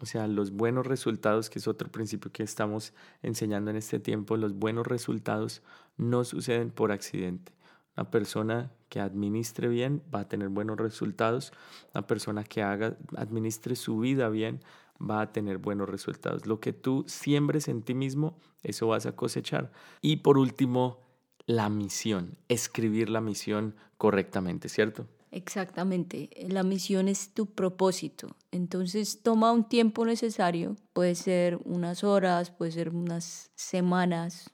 O 0.00 0.06
sea, 0.06 0.26
los 0.26 0.50
buenos 0.50 0.86
resultados, 0.86 1.50
que 1.50 1.58
es 1.58 1.68
otro 1.68 1.90
principio 1.90 2.32
que 2.32 2.42
estamos 2.42 2.92
enseñando 3.22 3.70
en 3.70 3.76
este 3.76 4.00
tiempo, 4.00 4.36
los 4.36 4.54
buenos 4.54 4.86
resultados 4.86 5.62
no 5.96 6.24
suceden 6.24 6.70
por 6.70 6.90
accidente. 6.90 7.52
Una 7.96 8.10
persona 8.10 8.72
que 8.88 9.00
administre 9.00 9.68
bien 9.68 10.02
va 10.14 10.20
a 10.20 10.28
tener 10.28 10.48
buenos 10.48 10.78
resultados. 10.78 11.52
Una 11.94 12.06
persona 12.06 12.44
que 12.44 12.62
haga, 12.62 12.96
administre 13.16 13.76
su 13.76 13.98
vida 13.98 14.28
bien 14.28 14.60
va 15.00 15.22
a 15.22 15.32
tener 15.32 15.58
buenos 15.58 15.88
resultados. 15.88 16.46
Lo 16.46 16.60
que 16.60 16.72
tú 16.72 17.04
siembres 17.06 17.68
en 17.68 17.82
ti 17.82 17.94
mismo, 17.94 18.38
eso 18.62 18.88
vas 18.88 19.06
a 19.06 19.12
cosechar. 19.12 19.72
Y 20.00 20.16
por 20.16 20.38
último, 20.38 21.00
la 21.46 21.68
misión, 21.68 22.36
escribir 22.48 23.08
la 23.08 23.20
misión 23.20 23.76
correctamente, 23.96 24.68
¿cierto? 24.68 25.06
Exactamente, 25.36 26.30
la 26.48 26.62
misión 26.62 27.08
es 27.08 27.34
tu 27.34 27.44
propósito. 27.44 28.34
Entonces 28.52 29.20
toma 29.22 29.52
un 29.52 29.68
tiempo 29.68 30.06
necesario, 30.06 30.76
puede 30.94 31.14
ser 31.14 31.58
unas 31.66 32.04
horas, 32.04 32.50
puede 32.50 32.72
ser 32.72 32.88
unas 32.88 33.50
semanas, 33.54 34.48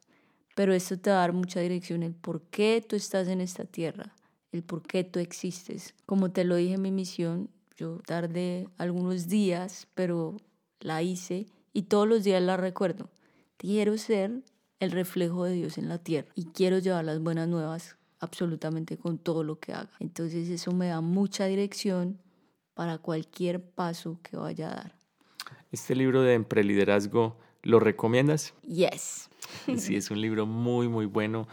pero 0.56 0.74
esto 0.74 0.98
te 0.98 1.10
va 1.10 1.18
a 1.18 1.20
dar 1.20 1.34
mucha 1.34 1.60
dirección, 1.60 2.02
el 2.02 2.14
por 2.16 2.42
qué 2.50 2.84
tú 2.84 2.96
estás 2.96 3.28
en 3.28 3.40
esta 3.40 3.64
tierra, 3.64 4.12
el 4.50 4.64
por 4.64 4.82
qué 4.82 5.04
tú 5.04 5.20
existes. 5.20 5.94
Como 6.04 6.32
te 6.32 6.42
lo 6.42 6.56
dije 6.56 6.74
en 6.74 6.82
mi 6.82 6.90
misión, 6.90 7.48
yo 7.76 8.00
tardé 8.04 8.66
algunos 8.76 9.28
días, 9.28 9.86
pero 9.94 10.36
la 10.80 11.00
hice 11.00 11.46
y 11.72 11.82
todos 11.82 12.08
los 12.08 12.24
días 12.24 12.42
la 12.42 12.56
recuerdo. 12.56 13.08
Quiero 13.56 13.96
ser 13.98 14.42
el 14.80 14.90
reflejo 14.90 15.44
de 15.44 15.52
Dios 15.52 15.78
en 15.78 15.88
la 15.88 15.98
tierra 15.98 16.32
y 16.34 16.46
quiero 16.46 16.80
llevar 16.80 17.04
las 17.04 17.20
buenas 17.20 17.46
nuevas 17.46 17.96
absolutamente 18.22 18.96
con 18.96 19.18
todo 19.18 19.42
lo 19.42 19.58
que 19.58 19.72
haga. 19.72 19.90
Entonces 19.98 20.48
eso 20.48 20.72
me 20.72 20.86
da 20.86 21.00
mucha 21.00 21.46
dirección 21.46 22.18
para 22.74 22.98
cualquier 22.98 23.62
paso 23.62 24.20
que 24.22 24.36
vaya 24.36 24.70
a 24.70 24.74
dar. 24.76 24.96
Este 25.72 25.94
libro 25.94 26.22
de 26.22 26.34
Empreliderazgo, 26.34 27.36
¿lo 27.62 27.80
recomiendas? 27.80 28.54
Yes. 28.62 29.28
Sí, 29.76 29.96
es 29.96 30.10
un 30.10 30.20
libro 30.20 30.46
muy, 30.46 30.88
muy 30.88 31.04
bueno. 31.04 31.48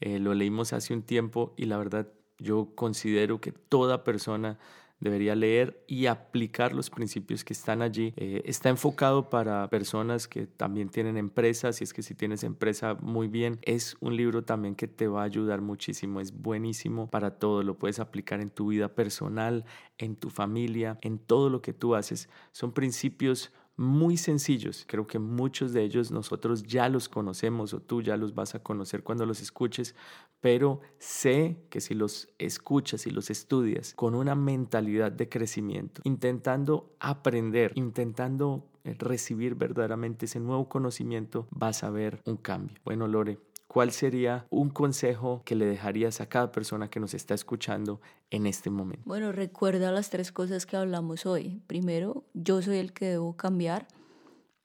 Eh, 0.00 0.18
lo 0.18 0.34
leímos 0.34 0.72
hace 0.72 0.94
un 0.94 1.02
tiempo 1.02 1.52
y 1.56 1.66
la 1.66 1.76
verdad 1.76 2.08
yo 2.38 2.74
considero 2.74 3.40
que 3.40 3.52
toda 3.52 4.02
persona 4.02 4.58
debería 5.00 5.34
leer 5.34 5.84
y 5.86 6.06
aplicar 6.06 6.72
los 6.72 6.90
principios 6.90 7.44
que 7.44 7.52
están 7.52 7.82
allí. 7.82 8.14
Eh, 8.16 8.42
está 8.46 8.68
enfocado 8.68 9.28
para 9.28 9.68
personas 9.68 10.28
que 10.28 10.46
también 10.46 10.88
tienen 10.88 11.16
empresas 11.16 11.80
y 11.80 11.84
es 11.84 11.92
que 11.92 12.02
si 12.02 12.14
tienes 12.14 12.42
empresa 12.44 12.94
muy 12.94 13.28
bien, 13.28 13.58
es 13.62 13.96
un 14.00 14.16
libro 14.16 14.44
también 14.44 14.74
que 14.74 14.88
te 14.88 15.08
va 15.08 15.22
a 15.22 15.24
ayudar 15.24 15.60
muchísimo, 15.60 16.20
es 16.20 16.32
buenísimo 16.32 17.10
para 17.10 17.38
todo, 17.38 17.62
lo 17.62 17.78
puedes 17.78 18.00
aplicar 18.00 18.40
en 18.40 18.50
tu 18.50 18.68
vida 18.68 18.94
personal, 18.94 19.64
en 19.98 20.16
tu 20.16 20.30
familia, 20.30 20.98
en 21.02 21.18
todo 21.18 21.50
lo 21.50 21.60
que 21.62 21.72
tú 21.72 21.94
haces. 21.94 22.28
Son 22.52 22.72
principios 22.72 23.52
muy 23.76 24.16
sencillos. 24.16 24.84
Creo 24.86 25.06
que 25.06 25.18
muchos 25.18 25.72
de 25.72 25.82
ellos 25.82 26.10
nosotros 26.10 26.62
ya 26.62 26.88
los 26.88 27.08
conocemos 27.08 27.74
o 27.74 27.80
tú 27.80 28.02
ya 28.02 28.16
los 28.16 28.34
vas 28.34 28.54
a 28.54 28.62
conocer 28.62 29.02
cuando 29.02 29.26
los 29.26 29.40
escuches, 29.40 29.96
pero 30.44 30.82
sé 30.98 31.56
que 31.70 31.80
si 31.80 31.94
los 31.94 32.28
escuchas 32.38 33.06
y 33.06 33.10
los 33.10 33.30
estudias 33.30 33.94
con 33.94 34.14
una 34.14 34.34
mentalidad 34.34 35.10
de 35.10 35.30
crecimiento, 35.30 36.02
intentando 36.04 36.94
aprender, 37.00 37.72
intentando 37.76 38.68
eh, 38.84 38.94
recibir 38.98 39.54
verdaderamente 39.54 40.26
ese 40.26 40.40
nuevo 40.40 40.68
conocimiento, 40.68 41.46
vas 41.50 41.82
a 41.82 41.88
ver 41.88 42.20
un 42.26 42.36
cambio. 42.36 42.76
Bueno, 42.84 43.08
Lore, 43.08 43.38
¿cuál 43.68 43.90
sería 43.90 44.46
un 44.50 44.68
consejo 44.68 45.40
que 45.46 45.54
le 45.54 45.64
dejarías 45.64 46.20
a 46.20 46.28
cada 46.28 46.52
persona 46.52 46.90
que 46.90 47.00
nos 47.00 47.14
está 47.14 47.32
escuchando 47.32 48.02
en 48.28 48.46
este 48.46 48.68
momento? 48.68 49.04
Bueno, 49.06 49.32
recuerda 49.32 49.92
las 49.92 50.10
tres 50.10 50.30
cosas 50.30 50.66
que 50.66 50.76
hablamos 50.76 51.24
hoy. 51.24 51.62
Primero, 51.66 52.24
yo 52.34 52.60
soy 52.60 52.76
el 52.76 52.92
que 52.92 53.06
debo 53.06 53.34
cambiar. 53.34 53.88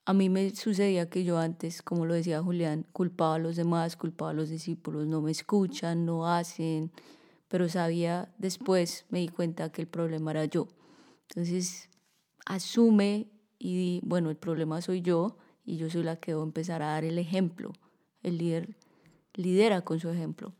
A 0.09 0.13
mí 0.13 0.27
me 0.27 0.49
sucedía 0.55 1.07
que 1.07 1.23
yo 1.23 1.37
antes, 1.37 1.83
como 1.83 2.07
lo 2.07 2.15
decía 2.15 2.41
Julián, 2.41 2.83
culpaba 2.93 3.35
a 3.35 3.37
los 3.37 3.55
demás, 3.55 3.95
culpaba 3.95 4.31
a 4.31 4.33
los 4.33 4.49
discípulos, 4.49 5.05
no 5.05 5.21
me 5.21 5.29
escuchan, 5.29 6.03
no 6.03 6.27
hacen, 6.27 6.91
pero 7.47 7.69
sabía 7.69 8.33
después, 8.39 9.05
me 9.11 9.19
di 9.19 9.27
cuenta 9.27 9.71
que 9.71 9.83
el 9.83 9.87
problema 9.87 10.31
era 10.31 10.45
yo. 10.45 10.67
Entonces, 11.27 11.89
asume 12.47 13.27
y 13.59 14.01
bueno, 14.03 14.31
el 14.31 14.35
problema 14.35 14.81
soy 14.81 15.03
yo 15.03 15.37
y 15.63 15.77
yo 15.77 15.91
soy 15.91 16.01
la 16.01 16.15
que 16.15 16.31
debo 16.31 16.41
empezar 16.41 16.81
a 16.81 16.87
dar 16.87 17.03
el 17.03 17.19
ejemplo. 17.19 17.71
El 18.23 18.39
líder 18.39 18.77
lidera 19.35 19.81
con 19.81 19.99
su 19.99 20.09
ejemplo. 20.09 20.55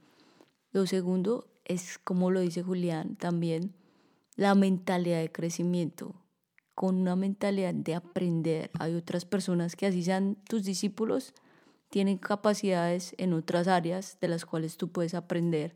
Lo 0.74 0.86
segundo 0.86 1.48
es, 1.66 1.98
como 1.98 2.30
lo 2.30 2.42
dice 2.42 2.62
Julián 2.62 3.16
también, 3.16 3.74
la 4.36 4.54
mentalidad 4.54 5.22
de 5.22 5.32
crecimiento, 5.32 6.14
con 6.80 6.96
una 6.96 7.18
mentalidad 7.18 7.74
de 7.74 7.94
aprender. 7.94 8.72
Hay 8.80 8.96
otras 8.96 9.26
personas 9.26 9.76
que 9.76 9.86
así 9.86 10.02
sean 10.02 10.38
tus 10.48 10.64
discípulos, 10.64 11.34
tienen 11.90 12.18
capacidades 12.18 13.16
en 13.18 13.34
otras 13.34 13.68
áreas 13.68 14.18
de 14.22 14.30
las 14.30 14.46
cuales 14.46 14.78
tú 14.78 14.88
puedes 14.88 15.14
aprender. 15.14 15.76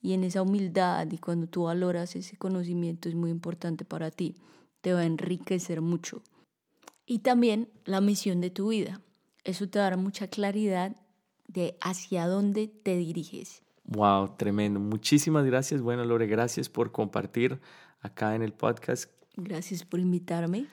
Y 0.00 0.14
en 0.14 0.24
esa 0.24 0.40
humildad 0.40 1.06
y 1.12 1.18
cuando 1.18 1.46
tú 1.46 1.64
valoras 1.64 2.16
ese 2.16 2.38
conocimiento 2.38 3.10
es 3.10 3.14
muy 3.14 3.30
importante 3.30 3.84
para 3.84 4.10
ti, 4.10 4.34
te 4.80 4.94
va 4.94 5.00
a 5.00 5.04
enriquecer 5.04 5.82
mucho. 5.82 6.22
Y 7.04 7.18
también 7.18 7.68
la 7.84 8.00
misión 8.00 8.40
de 8.40 8.48
tu 8.48 8.68
vida. 8.68 9.02
Eso 9.44 9.68
te 9.68 9.78
dará 9.78 9.98
mucha 9.98 10.28
claridad 10.28 10.96
de 11.48 11.76
hacia 11.82 12.26
dónde 12.26 12.66
te 12.66 12.96
diriges. 12.96 13.62
Wow, 13.84 14.36
tremendo. 14.38 14.80
Muchísimas 14.80 15.44
gracias. 15.44 15.82
Bueno, 15.82 16.02
Lore, 16.06 16.26
gracias 16.26 16.70
por 16.70 16.92
compartir 16.92 17.60
acá 18.00 18.34
en 18.34 18.40
el 18.40 18.54
podcast. 18.54 19.19
Gracias 19.44 19.84
por 19.84 20.00
invitarme. 20.00 20.66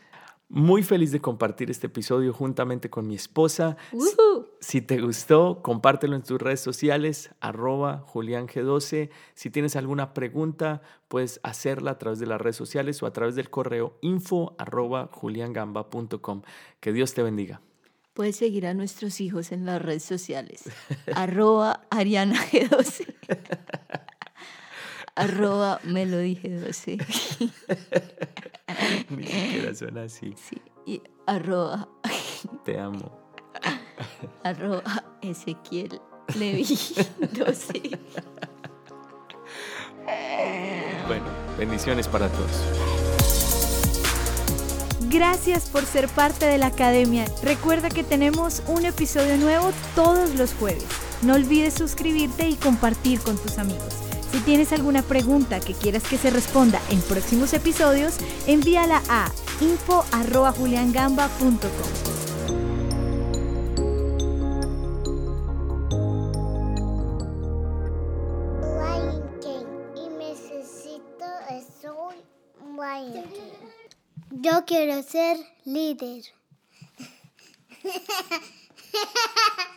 Muy 0.50 0.82
feliz 0.82 1.12
de 1.12 1.20
compartir 1.20 1.70
este 1.70 1.88
episodio 1.88 2.32
juntamente 2.32 2.90
con 2.90 3.06
mi 3.06 3.16
esposa. 3.16 3.76
Si 4.62 4.82
te 4.82 5.02
gustó, 5.02 5.62
compártelo 5.62 6.16
en 6.16 6.24
tus 6.24 6.42
redes 6.42 6.62
sociales, 6.62 7.32
arroba 7.42 8.06
juliang12. 8.08 9.10
Si 9.34 9.50
tienes 9.50 9.76
alguna 9.76 10.14
pregunta, 10.14 10.82
puedes 11.10 11.42
hacerla 11.44 11.92
a 11.92 11.98
través 11.98 12.20
de 12.20 12.28
las 12.28 12.40
redes 12.40 12.56
sociales 12.56 13.04
o 13.04 13.08
a 13.08 13.12
través 13.12 13.36
del 13.36 13.50
correo 13.50 13.98
info 14.00 14.56
arroba 14.58 15.10
juliangamba.com. 15.12 16.44
Que 16.80 16.94
Dios 16.94 17.14
te 17.14 17.24
bendiga. 17.24 17.60
Puedes 18.14 18.38
seguir 18.38 18.66
a 18.68 18.74
nuestros 18.74 19.20
hijos 19.20 19.52
en 19.52 19.66
las 19.66 19.82
redes 19.82 20.04
sociales. 20.04 20.64
arroba 21.14 21.82
Ariana 21.90 22.42
G12. 22.42 23.14
arroba 25.16 25.82
me 25.84 26.06
lo 26.06 26.20
dije 26.20 26.50
12. 26.50 27.00
Ni 29.10 29.26
siquiera 29.26 29.74
suena 29.76 30.04
así. 30.04 30.34
Sí, 30.36 30.62
y 30.86 31.02
arroba. 31.26 31.88
Te 32.66 32.80
amo. 32.80 33.34
arroba 34.44 35.04
Ezequiel 35.22 36.02
Levi 36.36 36.66
12. 37.34 38.00
Bueno, 41.08 41.26
bendiciones 41.58 42.08
para 42.08 42.30
todos. 42.30 42.52
Gracias 45.10 45.70
por 45.70 45.86
ser 45.86 46.10
parte 46.10 46.46
de 46.46 46.58
la 46.58 46.68
academia. 46.68 47.26
Recuerda 47.42 47.90
que 47.90 48.04
tenemos 48.04 48.62
un 48.68 48.86
episodio 48.86 49.38
nuevo 49.38 49.72
todos 49.96 50.36
los 50.36 50.54
jueves. 50.54 50.86
No 51.22 51.36
olvides 51.36 51.74
suscribirte 51.74 52.48
y 52.50 52.56
compartir 52.56 53.22
con 53.22 53.38
tus 53.38 53.58
amigos. 53.58 54.07
Si 54.32 54.40
tienes 54.42 54.74
alguna 54.74 55.02
pregunta 55.02 55.60
que 55.60 55.74
quieras 55.74 56.04
que 56.04 56.18
se 56.18 56.30
responda 56.30 56.80
en 56.90 57.02
próximos 57.02 57.54
episodios, 57.54 58.16
envíala 58.46 59.02
a 59.10 59.32
info.juliangamba.com. 59.62 62.18
Yo 74.32 74.66
quiero 74.66 75.04
ser 75.04 75.38
líder. 75.66 76.24